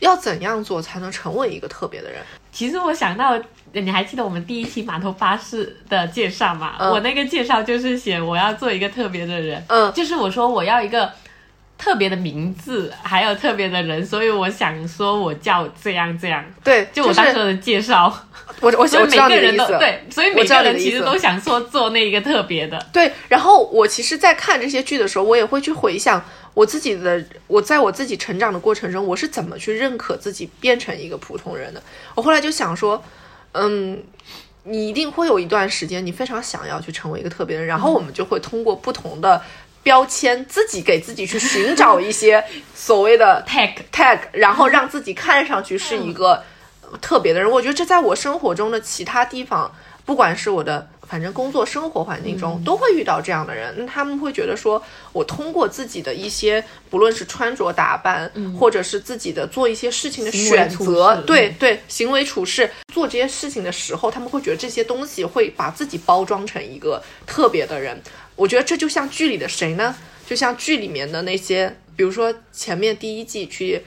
[0.00, 2.20] 要怎样做才能成为一个特别的人。
[2.52, 3.40] 其实我想到，
[3.72, 6.74] 你还记得我们第一期码头巴士的介绍吗？
[6.78, 11.10] 嗯我那个介绍就是写我要做一个特别的人，嗯就是我说我要一个
[11.78, 18.12] 特别的名字，还有特别的人，所以我想说我叫这样这样，对，就我当时的介绍，
[18.60, 19.56] 我我我所以每知道你个人。
[19.56, 31.82] 都对，所以每个人其实都想说做那一个特别的，对，然后我其实，在看这些剧的时候，我也会去回想我自己的，我在我自己成长的过程中，我是怎么去认可自己变成一个普通人的。
[32.14, 33.02] 我后来就想说，
[33.52, 34.02] 嗯，
[34.64, 39.42] 你一定会有一段时间，你非常想要去成为一个特别人，然后我们就会通过不同的
[39.86, 42.44] 标签，自己给自己去寻找一些
[42.74, 46.42] 所谓的 tag tag，然后让自己看上去是一个
[47.00, 47.48] 特别的人。
[47.48, 49.72] 我觉得这在我生活中的其他地方，
[50.04, 53.74] 不管是我的反正工作生活环境中，都会遇到这样的人。
[53.78, 68.00] 那他们会觉得说，我通过自己的一些，不论是穿着打扮，或者是自己的做一些事情的选择，对对，行为处事，做这些事情的时候，他们会觉得这些东西会把自己包装成一个特别的人。
[68.34, 69.94] 我觉得这就像剧里的谁呢？
[70.26, 73.82] 就像剧里面的那些，比如说前面第一季去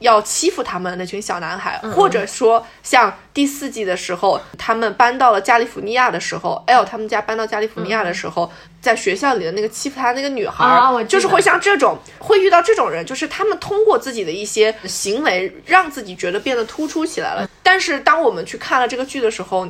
[0.00, 17.48] 要欺负他们的那群小男孩，或者说像第四季的时候，他们搬到了加利福尼亚的时候，L 他们家搬到加利福尼亚的时候，在学校里的那个欺负他那个女孩，就是会像这种会遇到这种人，就是他们通过自己的一些行为，让自己觉得变得突出起来了。
[17.62, 19.66] 但是当我们去看了这个剧的时候，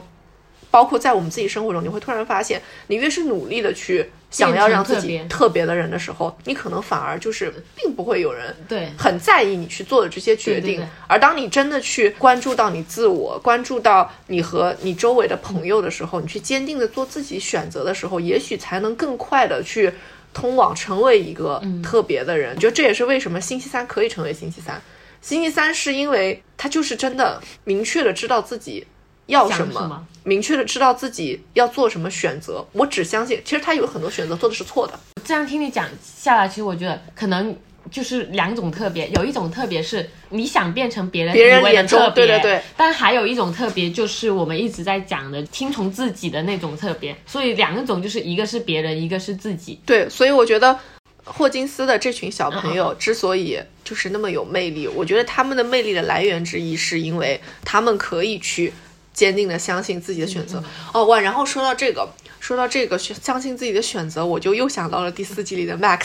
[0.71, 10.63] 包括在我们自己生活中，你会突然发现，你越是努力的去想要让自己特别的人的时候，你可能反而就是并不会有人对很在意你去做的这些决定。
[10.63, 19.93] 对对对而当你真的去关注到你自我，关注到你和你周围的朋友的时候，你去坚定的做自己选择的时候，也许才能更快的去
[20.35, 22.55] 通往成为一个嗯特别的人。
[22.57, 24.81] 我觉得这也是为什么星期三可以成为星期三。
[25.23, 28.87] 星期三是因为他就是真的明确的知道自己
[29.27, 32.65] 要什么，明确的知道自己要做什么选择。
[32.73, 34.99] 我只相信，其实他有很多选择做的是错的。
[35.25, 37.57] 这样听你讲下来，其实我觉得可能
[37.91, 49.81] 就是两种特别，有一种特别是你想变成别人别人眼中对对对但还有一种特别就是我们一直在讲的听从自己的那种特别，所以两种就是一个是别人，一个是自己。
[49.87, 50.79] 对，所以我觉得
[51.25, 58.73] 霍金斯的这群小朋友之所以就是那么有魅力，我觉得他们的魅力的来源之一是因为他们可以去
[59.17, 60.63] 坚定的相信自己的选择。
[60.93, 62.07] 哦哇，然后说到这个，
[62.39, 66.03] 说到这个相信自己的选择，我就又想到了第四季里的 Max。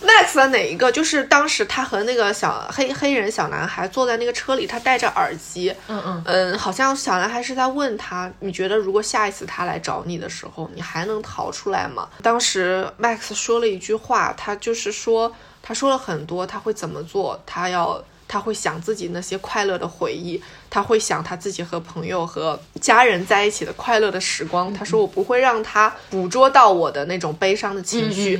[0.00, 0.92] Max 的哪一个？
[0.92, 12.08] 就是当时他和那个小黑黑人小男孩坐在那个车里，他戴着耳机，嗯嗯，嗯，好像小男孩是在问他，你觉得如果下一次他来找你的时候，你还能逃出来吗？
[12.22, 18.00] 当时 Max 说了一句话，他就是说，他说了很多，他会怎么做，他要。
[18.28, 24.72] 他会想自己那些快乐的回忆，他会想他自己和朋友和家人在一起的快乐的时光。
[24.74, 28.38] 他说：“我不会让他捕捉到我的那种悲伤的情绪。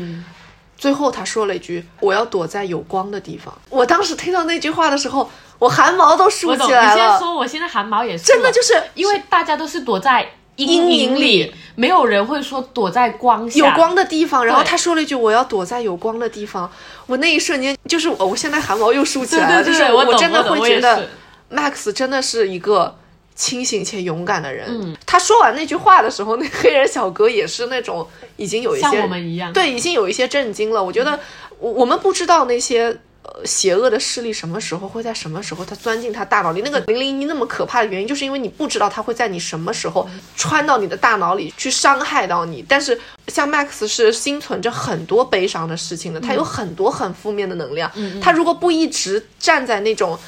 [0.76, 7.18] 最后他说了一句：“我要躲在有光的地方。”我当时听到那句话的时候，我汗毛都竖起来了你现在。
[7.18, 10.28] 说我现在汗毛也是真的就是因为大家都是躲在
[10.58, 13.58] 阴阴影影里没有人会说躲在光下。
[13.58, 16.70] 有光的地方，然后他说了一句：“我要躲在有光的地方。”
[17.06, 21.08] 我那一瞬间就是我，我现在汗毛又竖起来了，对对对就是我懂真的会觉得
[21.50, 22.96] Max 真的是一个
[23.34, 24.66] 清醒且勇敢的人。
[24.68, 28.06] 嗯他说完那句话的时候，那黑人小哥也是那种
[28.36, 30.82] 已经有一些像我们一样对，已经有一些震惊了。
[30.82, 31.18] 我觉得
[31.60, 32.98] 我我们不知道那些。
[33.44, 36.62] 邪恶的势力什么时候会在什么时候他钻进他大脑里？
[36.62, 42.64] 那个零零一那么可怕的原因，就是因为你不知道他会在你什么时候穿到你的大脑里去伤害到你。
[42.68, 47.90] 但是像 Max 是心存着很多悲伤的事情的，他有很多很负面的能量。
[48.20, 50.18] 他如果不一直站在那种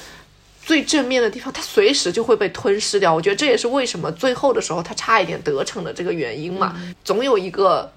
[0.64, 3.12] 最正面的地方，他随时就会被吞噬掉。
[3.12, 6.80] 我觉得这也是为什么最后的时候他差一点得逞的这个原因嘛。
[7.04, 7.92] 总有一个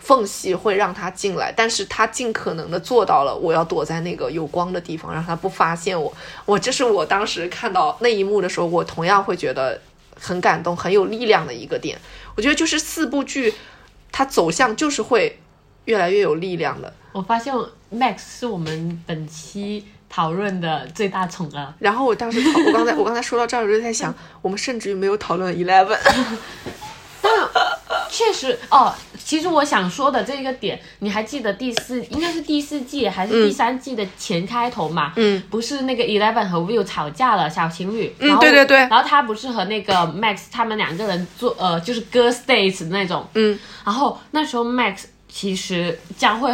[0.00, 6.12] 缝隙会让他进来，但是他尽可能的做到了，我要躲在那个有光的地方，让他不发现我。
[6.44, 9.80] 我这是我当时看到那一幕的时候，我同样会觉得
[10.18, 11.98] 很感动、很有力量的一个点。
[12.36, 13.52] 我觉得就是四部剧，
[14.12, 15.40] 它走向就是会
[15.86, 16.92] 越来越有力量的。
[17.12, 17.52] 我发现
[17.92, 21.74] Max 是我们本期讨论的最大宠儿。
[21.80, 25.98] 然后我当时，我刚才我刚才说到这儿，我就在想，我们甚至于没有讨论 Eleven
[27.20, 27.32] 但。
[28.10, 28.92] 确实哦，
[29.28, 35.12] 其实我想说的这个点，你还记得第四应该是第四季还是第三季的前开头嘛？
[35.16, 38.10] 嗯，不是那个 Eleven 和 Will 吵架了，小情侣。
[38.20, 43.28] 嗯然后对对对然后他不是和那个 Max 他们两个人做呃就是 girls dates 那种。
[43.34, 46.50] 嗯，然后那时候 Max 其实将会。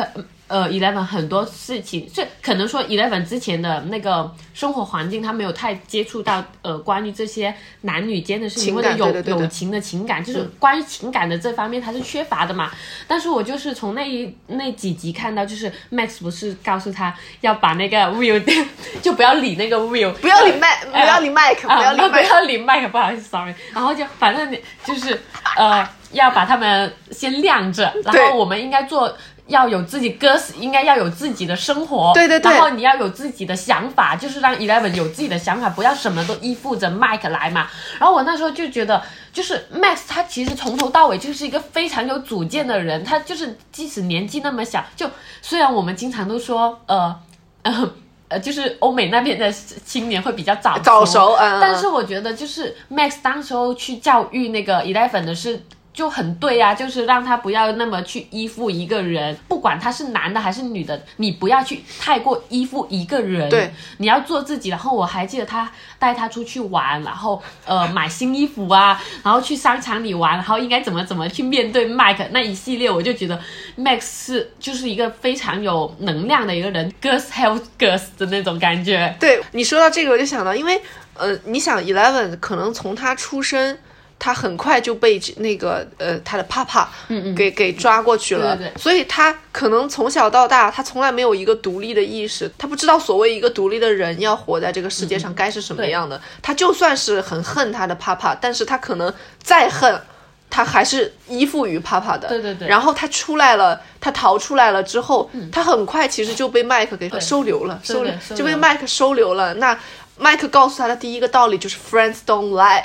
[0.54, 12.70] 呃，Eleven 很多事情，是可能说 Eleven 之前的那个生活环境，他没有太接触到呃关于这些男女间的事情或者友友情的情感，就是关于情感的这方面他是缺乏的嘛。
[13.08, 18.40] 但是我就是从那一那几集看到，就是 Max 不是告诉他要把那个 Will
[19.02, 22.18] 就不要理那个 Will，不要理麦，不要理麦克，啊，不要理不。
[22.32, 23.52] 要理麦克，不好意思，sorry。
[23.72, 25.20] 然后就反正你就是
[25.56, 29.12] 呃，要把他们先晾着，然后我们应该做。
[29.46, 37.68] 要有自己歌词，应该要有自己的生活，对对对然后你要有自己的想法，就是让 Eleven 有自己的想法，不要什么都依附着 Mike 来嘛。
[37.98, 45.10] 然后我那时候就觉得，就是 Max 他其实从头到尾就是一个非常有主见的人，他就是即使年纪那么小，就
[45.42, 47.20] 虽然我们经常都说，呃，
[47.62, 47.90] 呃。
[48.26, 55.62] 呃，就是欧美那边的青年会比较早早熟嗯嗯但是我觉得就是 Max 当时候去教育那个 Eleven 的是
[55.94, 64.70] 就很对啊，就是让他不要那么去依附一个人，不管他是男的还是女的，你不要去太过依附一个人，对，你要做自己。
[64.70, 73.40] 然后我还记得他带他出去玩，然后呃买新衣服啊，然后去商场里玩，然后应该怎么怎么去面对 Mike 那一系列，我就觉得
[73.78, 79.14] Max 是就是一个非常有能量的一个人，Girls help Girls 的那种感觉。
[79.20, 80.82] 对你说到这个，我就想到，因为
[81.14, 83.78] 呃，你想 Eleven 可能从他出生。
[84.18, 96.18] 他很快就被那个呃他的爸爸嗯嗯给给抓过去了，对对对所以他可能从小到大，他从来没有一个独立的意识，他不知道所谓一个独立的人要活在这个世界上该是什么样的。
[96.40, 99.12] 他就算是很恨他的爸爸，但是他可能
[99.42, 100.00] 再恨，
[100.48, 102.28] 他还是依附于爸爸的。
[102.28, 109.52] 对对对然后他出来了，他逃出来了之后，他很快其实就被麦克给收留了，收留就被麦克收留了。
[109.54, 109.78] 那
[110.16, 112.84] 麦克告诉他的第一个道理就是 friends don't lie。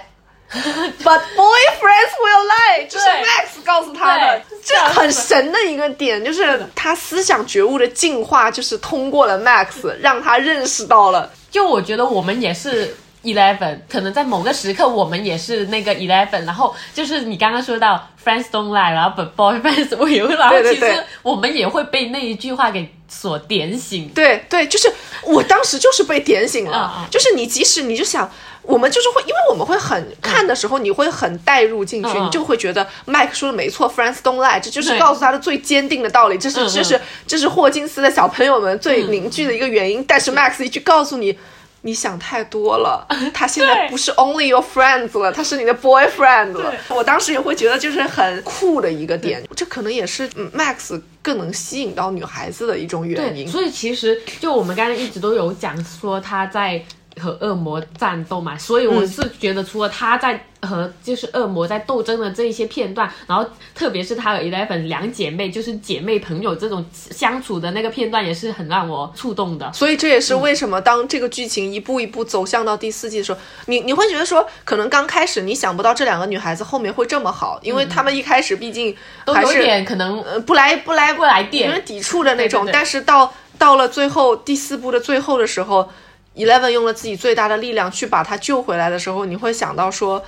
[1.04, 19.90] But boyfriends will lie，这是 Max 告诉他的，这很神的一个点，就是他思想觉悟的进化，就是通过了 Max， 让他认识到了，就我觉得我们也是 Eleven，可能在某个时刻我们也是那个 Eleven，然后就是你刚刚说到 friends don't lie，然后 but boyfriends
[19.98, 20.90] will，然后对对对。
[20.90, 24.10] 其实我们也会被那一句话给所点醒。
[24.16, 24.92] 对对，就是
[25.22, 28.28] 我当时就是被点醒了，就是你即使你就想。
[28.62, 40.04] 我们就是会，因为我们会很看的时候，你会很带入进去，你就会觉得麦克说的没错，friends don't lie，这就是告诉他的最坚定的道理，这是这是这是霍金斯的小朋友们最凝聚的一个原因。
[40.08, 41.38] 但是 Max 一句告诉你，
[41.82, 46.74] 你想太多了， 他现在不是 only your friends 了，他是你的 boyfriend 了。
[46.90, 53.48] 我当时也会觉得就是很酷的一个点，这可能也是嗯 Max 更能吸引到女孩子的一种原，因。
[53.48, 56.84] 所以其实就我们刚才一直都有讲说他在
[57.20, 59.08] 和恶魔战斗嘛，所以我嗯。
[59.08, 69.72] 是觉得除了他在和就是恶魔在斗争的这一些片段，然后特别是他和 Eleven 两姐妹就是姐妹朋友这种相处的那个片段，也是很让我触动的。
[69.74, 78.96] 所以这也是为什么当这个剧情一步一步走向到第四季的时候，你你会觉得说，可能刚开始你想不到这两个女孩子后面会这么好，因为她们一开始毕竟
[79.26, 85.90] 都有还是点可能呃不来不来不来电有点抵触的那种，但是到到了最后第四部的最后的时候
[86.36, 90.24] ，Eleven 用了自己最大的力量去把他救回来的时候，你会想到说。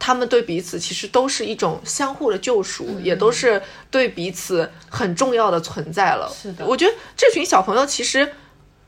[0.00, 3.60] 他们对彼此其实都是一种相互的救赎，嗯也都是
[3.90, 6.32] 对彼此很重要的存在了。
[6.32, 8.32] 是的我觉得这群小朋友其实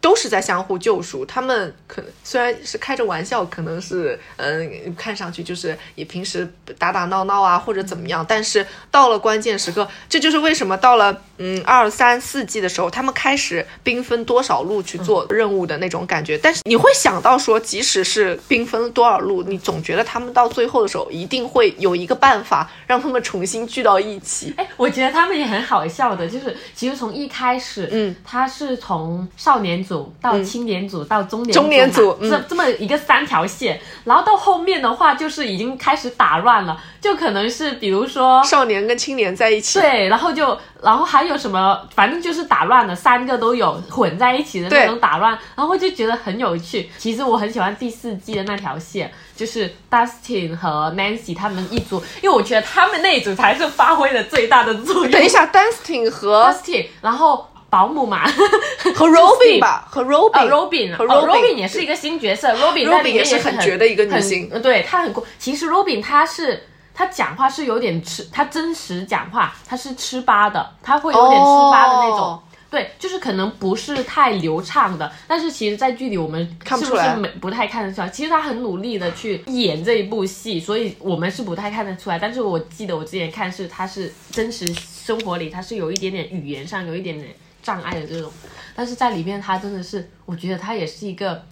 [0.00, 1.24] 都是在相互救赎。
[1.26, 16.38] 他们可能虽然是开着玩笑，可能是嗯，看上去就是也平时打打闹闹啊，或者怎么样，但是到了关键时刻，这就是为什么到了嗯二三四季的时候，他们开始兵分多少路去做任务的那种感觉。
[16.38, 24.54] 但是你会想到说，即使是兵分多少路，你总觉得他们到最后的时候一定会有一个办法让他们重新聚到一起。
[24.56, 46.88] 哎，我觉得他们也很好笑的，就是其实从一开始，嗯，他是从少年组到青年组、到中年中年组这这么一个三条线，然后到后面的话就是已经开始打乱了，就可能是比如说少年跟青年在一起，对，然后就然后还有什么，反正就是打乱了，三个都有混在一起的那种打乱，然后就觉得很有趣。
[46.96, 55.10] 其实我很喜欢第四季的那条线，就是 Dustin 和 Nancy 他们一组，因为我觉得他们那一组才是发挥了最大的作用。
[55.10, 58.26] 等一下，Dustin 和，Dustin，然后保姆嘛，
[58.94, 65.24] 和 Robin 吧，和 Robin，、呃，Robin，和哦 Robin, 也是一个新角色，Robin 在 Robin 里面也是很很绝的一个女星很呃对她很酷。
[65.38, 72.18] 其实 Robin 她是她讲话是有点吃，她真实讲话她是吃巴的，她会有点吃巴的那种。
[72.18, 78.08] 哦对，就是可能不是太流畅的，但是其实，在剧里我们是不是看不出来没不太看得出来？
[78.08, 82.16] 其实他很努力的去演这一部戏，所以我们是不太看得出来。
[82.16, 88.30] 但是我记得我之前看是他是真实生活里他是有一点点语言上有一点点障碍的这种，
[88.74, 91.44] 但是在里面他真的是，我觉得他也是一个，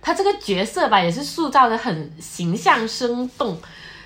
[0.00, 3.60] 他这个角色吧，也是塑造的很形象生动，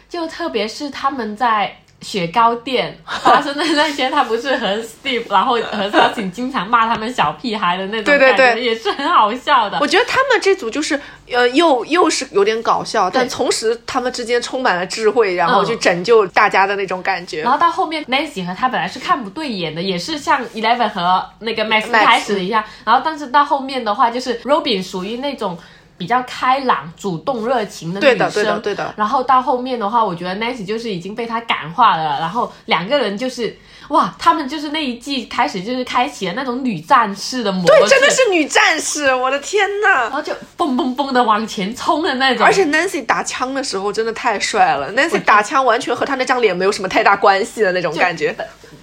[0.09, 1.79] 就特别是他们在。
[2.01, 9.77] 雪糕店发生的那些，他不是和 Steve，然后和 i n 经常骂他们小屁孩的那种对对感觉，对也是很好笑的。
[9.81, 11.01] 我觉得他们这组就是，
[11.33, 17.43] 呃，又又是有点搞笑，但同时他们之间充满了智慧，然后嗯去拯救大家的那种感觉。
[17.43, 22.65] 然后到后面，Nancy 和他本来是看不对眼的，也是像 Eleven 和那个 Max 开始的一样。
[22.85, 25.59] 然后但是到后面的话，就是 Robin 属于那种
[25.99, 28.17] 比较开朗、主动、热情的女生。
[28.17, 28.95] 对的，对的，对的。
[28.97, 40.03] 然后到后面的话，我觉得 Nancy 就是已经被他感化了，然后两个人就是哇，他们就是那一季开始就是开启了那种女战士的模式，对，真的是女战士，我的天呐！
[40.03, 48.37] 然后就蹦蹦蹦的往前冲的那种，而且 Nancy 打枪的时候真的太帅了，Nancy 打枪完全和他那张脸没有什么太大关系的那种感觉。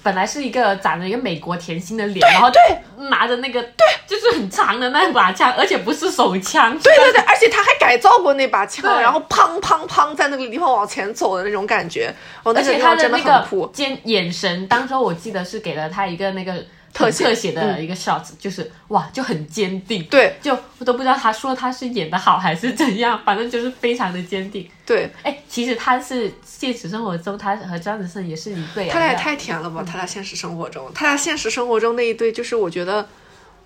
[0.06, 2.60] 本来是一个长着一个美国甜心的脸，然后对。
[3.10, 12.12] 拿着那个对，就是很长的那把枪，而且不是手枪，对对对，而且他还改造过那把枪，然后砰砰砰在那个地方往前走的那种感觉，
[12.43, 13.68] 哦，那而且他的那个很酷。
[13.74, 16.53] 尖眼神，当时我记得是给了他一个那个
[16.95, 20.03] 特写特写的一个 shot，、就是哇，就很坚定。
[20.05, 24.67] 对就我都不知道他说他是演的好还是怎样，反正就是非常的坚定。
[24.85, 28.93] 对，哎，其实他是现实生活中，他和张子胜也是一对、啊。
[28.93, 29.83] 他俩也太甜了吧！
[29.85, 33.05] 他俩现实生活中，他俩现实生活中那一对，就是我觉得。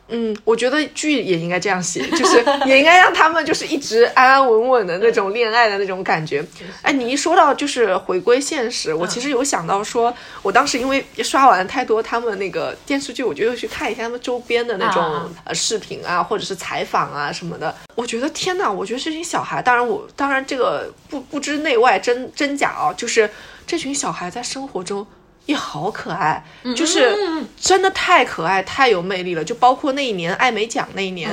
[0.10, 6.44] 嗯，我觉得剧也应该这样写， 就是也应该让他们就是一直安安稳稳的那种恋爱的那种感觉。
[6.82, 17.76] 哎，你一说到就是回归现实，我其实有想到说，我当时因为刷完太多他们那个电视剧，我就又去看一下他们周边的那种、啊呃视频啊，或者是采访啊什么的。
[17.96, 23.30] 我觉得天哪，我觉得这群小孩，当然我当然这个不不知内外真真假啊，就是
[23.68, 25.06] 这群小孩在生活中。
[25.50, 26.44] 也好可爱，
[26.76, 27.18] 就是
[27.60, 29.44] 真的太可爱、太有魅力了。
[29.44, 31.28] 就包括那一年艾美奖那一年，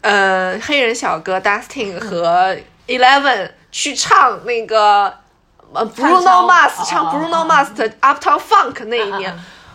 [0.00, 2.56] 呃，黑人小哥 Dustin 和
[2.88, 5.14] Eleven 去唱那个
[5.72, 9.32] 呃 Bruno Mars 哦唱哦 Bruno Mars 的 Uptown Funk 那一年，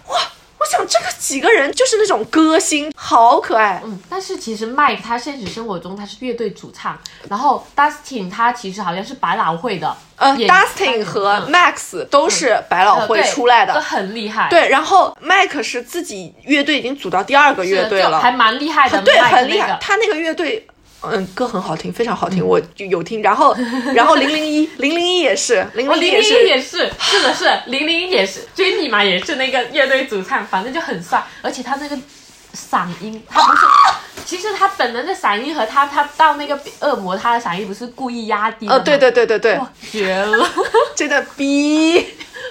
[0.09, 0.18] 哇！
[0.64, 3.82] 我想这个几个人就是那种歌星，好可爱。
[3.84, 6.97] 嗯，但是其实 Mike 他现实生活中他是乐队主唱，
[7.28, 14.70] 然后 Dustin 他其实好像是百老汇的，呃演，Dustin 和嗯 Max 都是百老汇出来的都，很厉害，对。
[14.70, 19.68] 然后 Mike 是自己乐队已经组到第二个，乐队了，还蛮厉害的，对，很厉害。
[19.68, 20.66] 那个他那个乐队，
[21.04, 23.22] 嗯，歌很好听，非常好听，我就有听。
[23.22, 23.56] 然后，
[23.93, 31.97] 然后零零一，零零一也是，零哦，零零一也是，也是，是的是，零零一也是，Jenny 嘛也是那个乐队主唱，反正就很帅，而且他那个
[32.54, 33.66] 嗓音，他不是，
[34.26, 39.60] 其其实他本人的嗓音和他他到那个恶魔他的嗓音不是故意压低的呃，吗对对对对对，
[39.91, 40.49] 绝了，
[40.95, 42.06] 真的逼。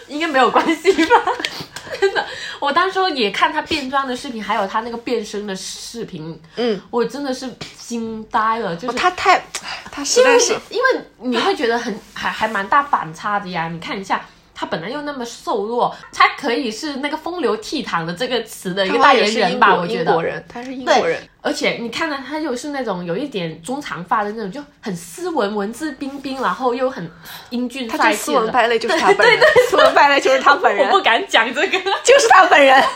[0.09, 1.23] 应该没有关系吧？
[2.01, 2.25] 真的，
[2.61, 9.43] 我当时也看他变装的视频，还有他那个变身的视频，嗯，我真的是惊呆了，就是他太，
[9.91, 13.69] 他实因为在是，因为你会觉得很还还蛮大反差的呀。
[13.69, 14.23] 你看一下，
[14.63, 19.75] 他本来又那么瘦弱，他可以是那个风流倜傥的这个词的一个代言人吧？
[19.75, 20.23] 我觉得英国。
[20.23, 27.11] 人，他是英国对人，，而且你看到他又是那种有一点中长发的那种，就很斯文、文质彬彬，然后又很
[27.51, 28.19] 英俊他帅气的。
[28.19, 32.73] 就斯文败类就是他本人， 斯文败类就是他 本人我，不敢讲这个，就是他本人。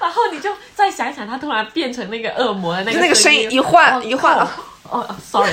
[0.00, 4.48] 然后你就再想想，他突然变成那个恶魔的那个那个声音音一换哦一换哦
[4.90, 5.52] 哦，sorry，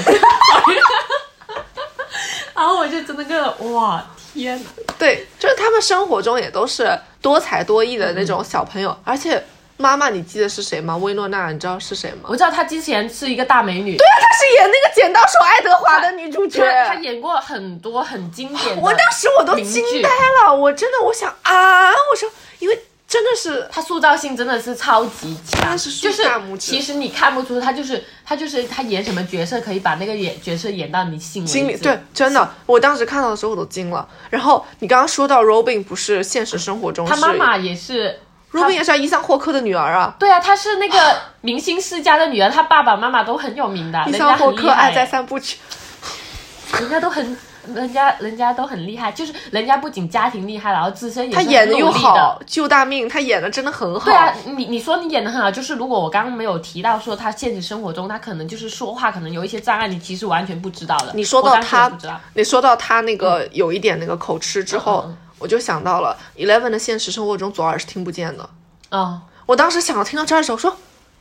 [2.56, 4.04] 然后我就真的个哇
[4.34, 4.89] 天哪！
[5.00, 9.42] 对，就是他们生活中也都是多才多艺的那种小朋友，而且
[9.78, 10.98] 妈妈你记得是谁吗？
[10.98, 12.28] 薇诺娜，你知道是谁吗？
[12.28, 16.62] 我知道她之前是一个大美女，对啊，她是演那个《剪刀手爱德华》的女主角。
[16.70, 20.10] 她她演过很多很经典的，我当时我都惊呆
[20.44, 22.30] 了，我真的我想啊，我说
[22.60, 22.78] 因为
[23.10, 26.24] 真的是他塑造性真的是超级强，是就是
[26.60, 34.08] 其实你看不出他就是他就是他演什么角色可以把那个演角色演到你心里对，真的，我当时看到的时候我都惊了。
[34.30, 38.20] 然后你刚刚说到 Robin 不是现实生活中他妈妈也是。
[38.52, 45.58] Robin 也是伊桑霍克的女儿啊，对啊，她是那个 明星世家的女儿，她爸爸妈妈都很有名的，伊桑霍克爱在三部曲。
[46.80, 47.38] 人家都很，
[47.74, 54.06] 人家人家都很厉害，就是人家不仅家庭厉害，然后自身也是她演的又好，救大命，他演的真的很好。
[54.06, 61.12] 对啊，你你说你演的很好，就是如果我刚刚没有提到说他现实生活中他可能就是说话可能有一些障碍，你其实完全不知道的。
[61.14, 61.92] 你说到他
[62.34, 68.50] 你说到他那个有一点那个口吃之后，我就想到了 Eleven 的现实生活中左耳是听不见的。
[68.90, 70.76] 啊，我当时想到听到这儿的时候说。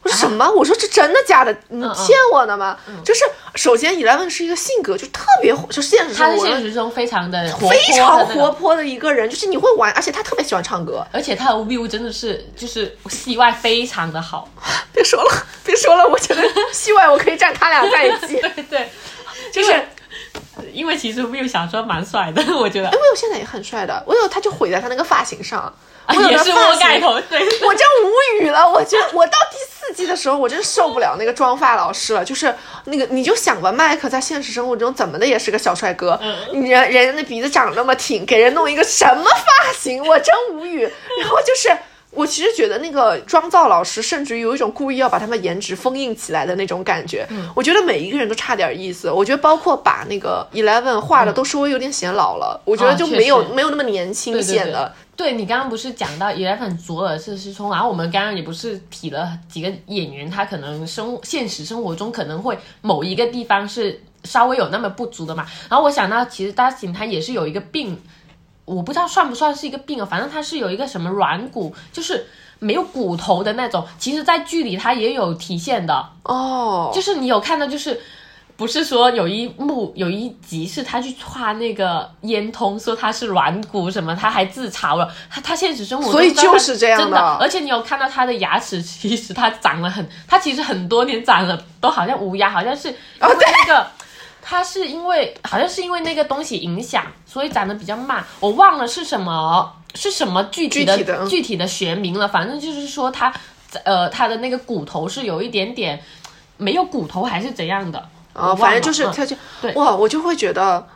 [0.08, 0.50] 我说什么？
[0.50, 1.52] 我说这真的假的？
[1.68, 2.76] 你嗯骗我呢吗？
[3.04, 11.06] 就是首先，Eleven 是一个性格就特别活，就现实生活中现实中非常的活非常活泼的一个人，就是你会玩，而且他特别喜欢唱歌。
[11.12, 14.48] 而且他的 view 真的是就是戏外非常的好。
[14.92, 16.42] 别说了，别说了，我觉得
[16.72, 18.40] 戏外我可以站他俩在一起。
[18.56, 18.88] 对对，
[19.52, 19.74] 就是
[20.72, 25.72] 因为其实 view 小时候蛮帅的，我觉得哎，我有现在也很帅的，我有他就毁在他那个发型上，
[26.16, 27.38] 我有也是的发型窝盖头，对。
[27.66, 32.24] 我真无语了，我觉得我到第四季的时候，我真受不了那个妆发老师了。
[32.24, 32.54] 就是
[32.84, 40.82] 那个，你就想吧，麦克在现实生活中怎么的也是个小帅哥，嗯人人家那鼻子长那么挺，给人弄一个什么发型，我真无语。
[41.20, 41.68] 然后就是。
[42.18, 47.24] 我其实觉得那个妆造老师，甚至于有一种故意要把他们颜值封印起来的那种感觉。
[47.54, 49.08] 我觉得每一个人都差点意思。
[49.08, 54.92] 我觉得包括把那个 Eleven 画的都稍微有点显老了，我觉得就没有、实没有那么年轻显得。
[55.14, 65.46] 对你刚刚不是讲到 Eleven 左耳是失聪，然后我们刚刚也不是提了几个演员，他可能生现实生活中可能会某一个地方是稍微有那么不足的嘛。
[65.68, 68.00] 然后我想到，其实 Dustin 他也是有一个病，
[68.68, 72.26] 我不知道算不算是一个病啊，反正他是有一个什么软骨，就是
[72.58, 73.86] 没有骨头的那种。
[73.98, 77.98] 其实，在剧里他也有体现的，哦，就是你有看到，就是
[78.56, 85.10] 不是说有一幕有一集是他去画那个烟通，说他是软骨什么，他还自嘲了。
[85.30, 87.20] 他他现实生活中所以就是这样的真的。
[87.40, 93.86] 而且你有看到他的牙齿，其实他长了很，他其实很多年长了都好像无牙，好像是因为那个。
[94.50, 98.24] 他是因为好像是因为那个东西影响，所以长得比较慢。
[98.40, 103.30] 我忘了是什么是什么具体的具体的嗯具体的学名了，反正就是说他
[103.84, 106.02] 呃他的那个骨头是有一点点
[106.56, 108.08] 没有骨头还是怎样的。
[108.32, 110.88] 我啊，忘反正就是他就、对哇，我就会觉得，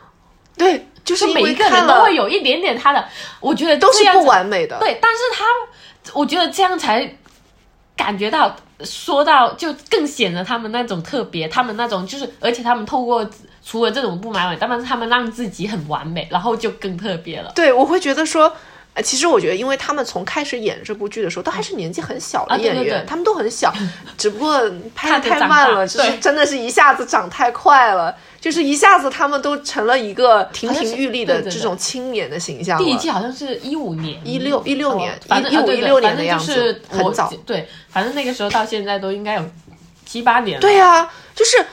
[0.57, 3.07] 对，就是每一个人都会有一点点他的，
[3.39, 5.45] 我觉得都是不完美的，对，但是他，
[6.13, 7.17] 我觉得这样才
[7.95, 13.29] 感觉到，说到就更显得他们那种特别，他们那种就是，而且他们透过
[13.65, 17.51] 除了这种不完美，但是他们让自己很完美，然后就更特别了。
[17.55, 18.55] 对，我会觉得说。
[18.95, 23.73] 呃，其实我觉得，因为他们从开始演这部剧的时候，都还是年纪很小的演员，对对他们都很小，
[24.19, 24.61] 只不过
[24.93, 32.83] 拍太慢了，就是对真的是一下子长太快了，就是一下子他们都成了一个亭亭玉立的这种青年的形象了。
[32.83, 35.17] 第一季好像是一五年，一六一六年
[35.49, 39.45] 一五一六年的样子就是很早对，反正那个时候到现在都应该有
[40.05, 40.61] 七八年了。
[40.61, 41.65] 对呀、就是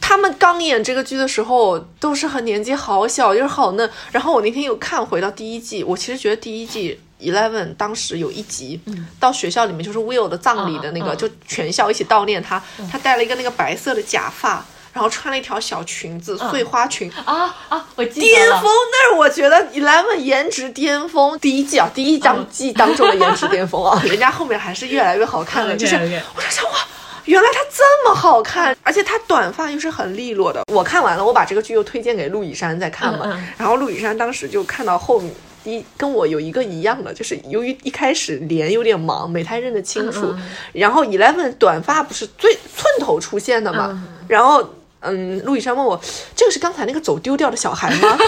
[0.00, 3.90] 他们刚演这个剧的时候，都是很年纪好小，就是好嫩。
[4.10, 8.80] 然后我那天有看回到第一季，我其实觉得第一季 Eleven 当时有一集、
[9.20, 14.64] 到学校里面，就是 Will 的葬礼的那个，就全校一起悼念他，他戴了一个那个白色的假发。
[14.92, 18.62] 然后穿了一条小裙子，碎花裙，啊啊，我记得巅峰。
[18.62, 25.76] 那是我觉得 Eleven 颜值巅峰，第一季啊，第一嗯张季当中的颜值巅峰啊，人家后面还是越来越好看的。
[25.76, 26.78] 就是我就想哇，
[27.24, 30.62] 原来她这么好看，而且她短发又是很利落的。
[30.72, 35.32] 我看完了，我把这个剧又推荐给陆以山在看嘛，嗯嗯然后陆以山当时就看到后面。
[35.32, 40.26] 第一跟我有一个一样的，就是由于一开始脸有点盲，没太认得清楚。
[40.26, 46.00] 嗯然后 Eleven 短发不是最寸头出现的嘛，然后嗯，陆以山问我，
[46.36, 48.18] 这个是刚才那个走丢掉的小孩吗？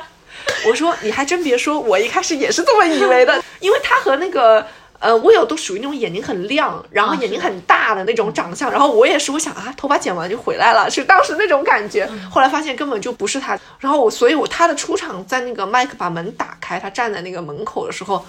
[0.66, 4.66] 我说你还真别说，我一开始也是这么以为的，因为他和那个。
[5.00, 12.06] 呃，我有都属于那种眼睛很亮，然后啊眼睛很大的那种长相，然后我也是，我想啊，头发剪完就回来了，是当时那种感觉。
[12.30, 18.22] 后来发现根本就不是他，然后我，所以我他的出场在那个麦克把门打开，他站在那个门口的时候，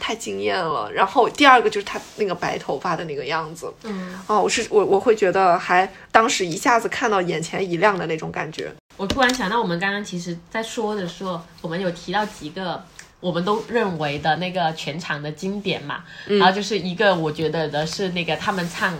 [0.00, 0.90] 太惊艳了。
[0.90, 8.72] 然后第二个就是他那个白头发的那个样子，嗯，哦，我是我我会觉得还当时一下子看到眼前一亮的那种感觉。
[8.96, 12.82] 我突然想到，我们刚刚其实在说的时候，我们有提到几个
[13.26, 18.94] 我们都认为的那个全场的经典嘛，然后就是一个我觉得的是那个他们唱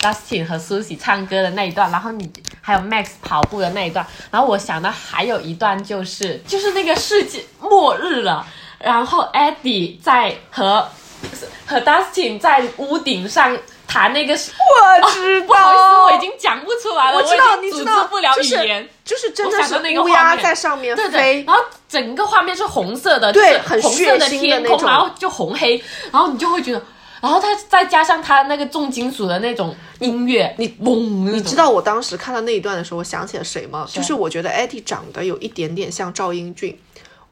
[0.00, 2.28] Dustin 和 Susie 唱歌的那一段，然后你
[2.60, 8.44] 还有 Max 跑步的那一段，然后我想到还有一段就是就是那个世界末日了，
[8.80, 10.88] 然后 Eddie 在和
[11.66, 13.56] 和 Dustin 在屋顶上
[13.86, 14.32] 弹那个。
[14.34, 18.88] 我知道，不好意思，我已经讲不出来了，我知道，你知道，织不了就是语言。
[19.04, 26.82] 就是真的是我想到那个乌鸦在上面对对，飞，然后整个画面是红色的，对就是很红色的血腥的天空，那种然后就红黑，然后你就会觉得，
[27.20, 33.86] 然后它再加上它那个重金属的那种音乐，你嗡，你知道我当时看到那一段的时候，我想起了谁吗？
[33.90, 36.78] 就是我觉得艾迪长得有一点点像赵英俊。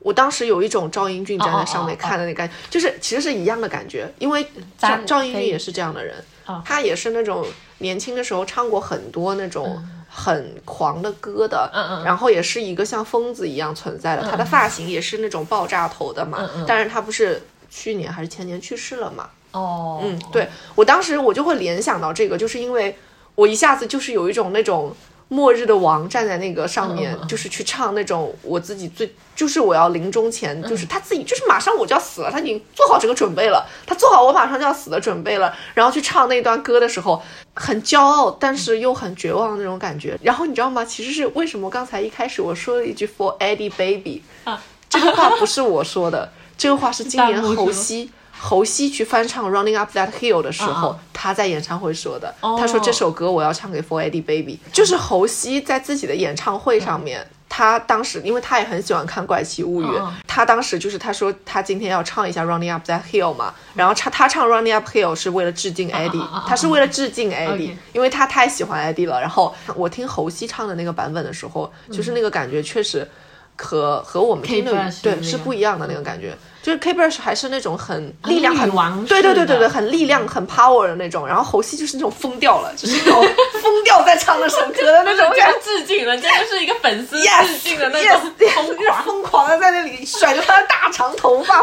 [0.06, 4.46] 我当时有一种赵英俊站在上面看的那感觉，就是其实是一样的感觉，因为
[4.78, 6.62] 赵赵英俊也是这样的人，哦。
[6.64, 7.44] 他也是那种
[7.78, 11.68] 年轻的时候唱过很多那种很狂的歌的，
[12.04, 22.96] 然后也是一个像疯子一样存在的，他的发型也是那种爆炸头的嘛，但是他不是去年还是前年去世了嘛，哦，嗯，对我当时我就会联想到这个，就是因为
[23.34, 24.94] 我一下子就是有一种那种
[25.28, 37.22] 末日的王站在那个上面，就是去唱那种我自己最就是我要临终前，就是他自己就是马上我就要死了，他已经做好这个准备了，他做好我马上就要死的准备了，然后去唱那段歌的时候，
[37.54, 40.18] 很骄傲，但是又很绝望的那种感觉。
[40.22, 40.84] 然后你知道吗？
[40.84, 44.62] 其实是为什么刚才一开始我说了一句 For Eddie Baby，啊。
[44.88, 48.08] 这个话不是我说的，这个话是今年弹幕说侯曦
[48.38, 52.34] 侯西去翻唱《Running Up That Hill》的时候，啊他在演唱会说的。
[52.40, 52.56] 哦。
[52.58, 57.26] 他说这首歌我要唱给 For Eddie Baby，就是侯西在自己的演唱会上面。
[57.48, 59.86] 他当时，因为他也很喜欢看《怪奇物语》
[60.26, 69.20] 他当时就是他说他今天要唱一下《Running Up That Hill》嘛，然后唱他唱《Running Up Hill》是为了致敬 Eddie，、他是为了致敬 Eddie，、因为他太喜欢 Eddie 了。
[69.20, 73.08] 然后我听侯西唱的那个版本的时候，就是那个感觉确实
[73.56, 76.36] 和和我们听的对是不一样的那个感觉。
[76.62, 81.24] 就是 K Brush 还是那种很力量很王对对对对对，很力量很 power 的那种。
[81.24, 83.22] 然后侯戏就是那种疯掉了，就是那种
[83.62, 85.60] 疯掉在唱那首歌的那种这 样感觉。
[85.62, 88.20] 致敬了，这就是一个粉丝 致敬的那种
[88.64, 89.04] 疯狂。
[89.04, 91.62] 疯狂的在那里甩着他的大长头发。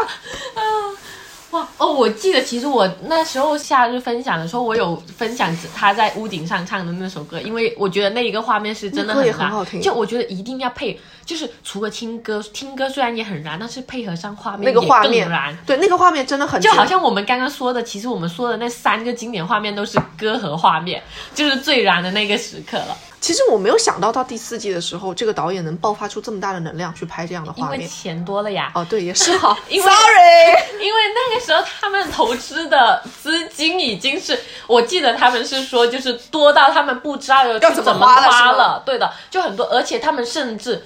[1.50, 21.02] 哇哦，我记得其实我那时候夏日分享的时候，我有分享他在屋顶上唱的那首歌，因为我觉得那一个画面是真的很好听就我觉得一定要配，就是除了听歌，听歌虽然也很燃，但是配合上画面那个画面更燃。，对那个画面真的很就好像我们刚刚说的，其实我们说的那三个经典画面都是歌和画面，
[21.34, 22.96] 就是最燃的那个时刻了。
[23.20, 27.88] 其实我没有想到，到第四季的时候，这个导演能爆发出这么大的能量去拍这样的因为画面。
[27.88, 28.70] 钱多了呀。
[28.74, 38.82] 哦，对，也是哈 因为，sorry， 因为那个时候他们投资的资金已经是，我记得他们是说，就是多到他们不知道要要怎么花了。
[38.84, 40.84] 对的，就很多，而且他们甚至，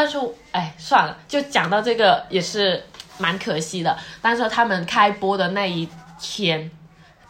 [0.00, 0.18] 但是
[0.52, 2.82] 哎，算了，就讲到这个也是
[3.18, 3.94] 蛮可惜的。
[4.22, 5.86] 但是他们开播的那一
[6.18, 6.70] 天。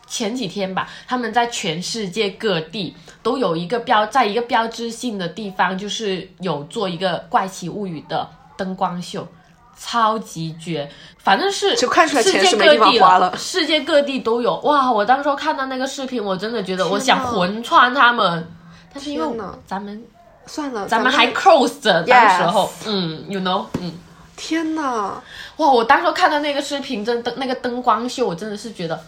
[0.07, 9.27] 前几天吧，他们在全世界各地都有一个标，在一个标志性的地方，就是有做一个《怪奇物语》的灯光秀，
[9.77, 10.89] 超级绝。
[11.19, 14.57] 反正是就看出来世界钱是没地各地方花了世界各地都有。
[14.61, 14.91] 哇！
[14.91, 18.49] 我当时候看到那个视频，我真的觉得我想魂穿他们，
[18.93, 20.05] 但是因为天哪咱们
[20.51, 23.93] 算了，咱们还 close 着，Yes 当时候，嗯，you know，嗯。
[24.37, 25.21] 天呐，
[25.59, 25.71] 哇！
[25.71, 28.99] 我当时看到那个视频，真灯那个灯光秀，我真的是觉得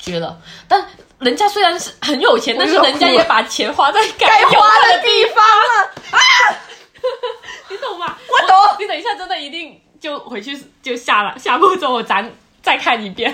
[0.00, 0.36] 绝了。
[0.66, 0.84] 但
[1.20, 6.18] 人家虽然是很有钱，但是人家也把钱花在该花的的地方了啊。
[7.70, 8.18] 你懂吗？
[8.28, 12.28] 我懂你等一下，真的一定就回去就下了，下播之后咱
[12.60, 13.32] 再看一遍。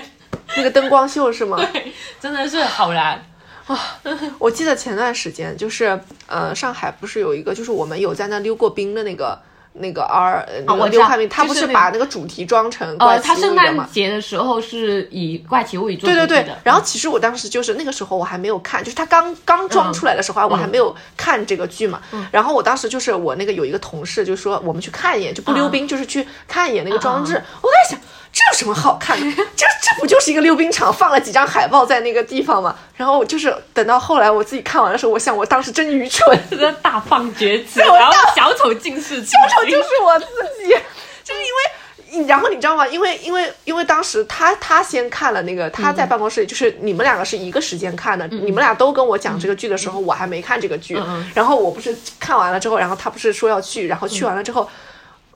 [0.55, 1.57] 那个灯光秀是吗？
[1.73, 3.19] 对，真的是好燃。
[4.39, 9.37] 我记得前段时间就是呃，上海不是有一个，就是我们有在那溜过冰的那个
[9.73, 13.83] 那个 R 我知道个刘恺明，他不是把那个主题装成怪呃，他圣奇物语的嘛。
[13.83, 13.91] 诞？
[13.91, 16.55] 节的时候是以怪奇物语做对对对。
[16.63, 21.99] 然后其实我当时就是那个时候我还没有看，就是他刚刚装出来的时候啊，我还没有看这个剧嘛。
[22.31, 27.33] 然后我当时就是我那个有一个同事就说我们去看一眼，就不溜冰，就是去看一眼那个装置。
[27.61, 27.99] 我在想
[28.35, 29.35] 这有什么好看的？
[29.55, 32.75] 这这不就是一个溜冰场，放了几张海报在那个地方吗？
[32.97, 40.25] 然后就是等到后来我自己看完的时候，我想我当时真愚蠢，真的大放厥词，然后小丑竟是小小丑就是我自
[40.61, 40.69] 己，
[41.23, 41.71] 就是因为。
[42.27, 42.87] 然后你知道吗？
[42.87, 50.97] 因为因为因为当时他他先看了那个，他在办公室里，就是你们两个是一个时间看的，你们俩都跟我讲这个剧的时候，我还没看这个剧。
[51.33, 54.69] 然后我不是看完了之后，然后他不是说要去，然后去完了之后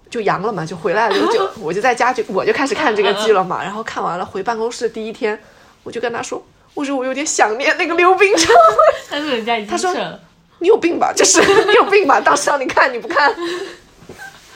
[0.10, 3.64] 就阳了嘛，就回来了，就 我就在家就我就开始看这个剧了嘛。
[3.64, 5.40] 然后看完了回办公室的第一天，
[5.84, 6.44] 我就跟他说，
[6.74, 8.54] 我说我有点想念那个溜冰场。
[9.10, 9.94] 但是人家已经他说。
[10.62, 11.14] 你有病吧？
[11.16, 12.20] 就是 你有病吧？
[12.20, 13.34] 当时让你看你不看。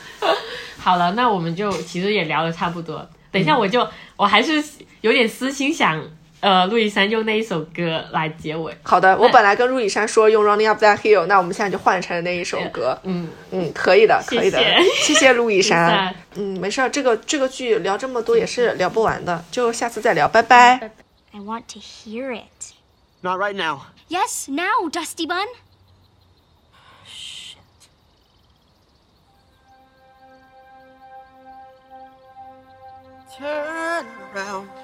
[0.78, 3.08] 好了，那我们就其实也聊的差不多。
[3.32, 4.62] 等一下，我就、我还是
[5.00, 6.04] 有点私心想，
[6.44, 8.76] 呃，陆以山用那一首歌来结尾。
[8.82, 12.98] 好的，我本来跟陆以山说用 Running Up That Hill，那我们现在就换成那一首歌。
[13.04, 14.58] 嗯，嗯，可以的，可以的，
[14.98, 16.14] 谢谢 谢陆以以山山。
[16.34, 20.90] 嗯，没事儿，这个这个剧聊这么多也是聊不完的，就下次再聊，拜拜。
[21.32, 22.74] I want to hear it.
[23.22, 23.86] Not right now.
[24.10, 25.46] Yes, now, Dusty Bun.
[33.38, 34.83] Turn around.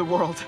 [0.00, 0.42] The world.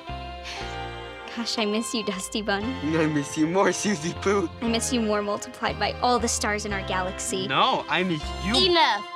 [1.37, 2.65] Gosh, I miss you, Dusty Bun.
[2.97, 4.49] I miss you more, Susie Poo.
[4.63, 7.49] I miss you more multiplied by all the stars in our galaxy.
[7.49, 8.57] No, I miss you.
[8.71, 9.12] Enough!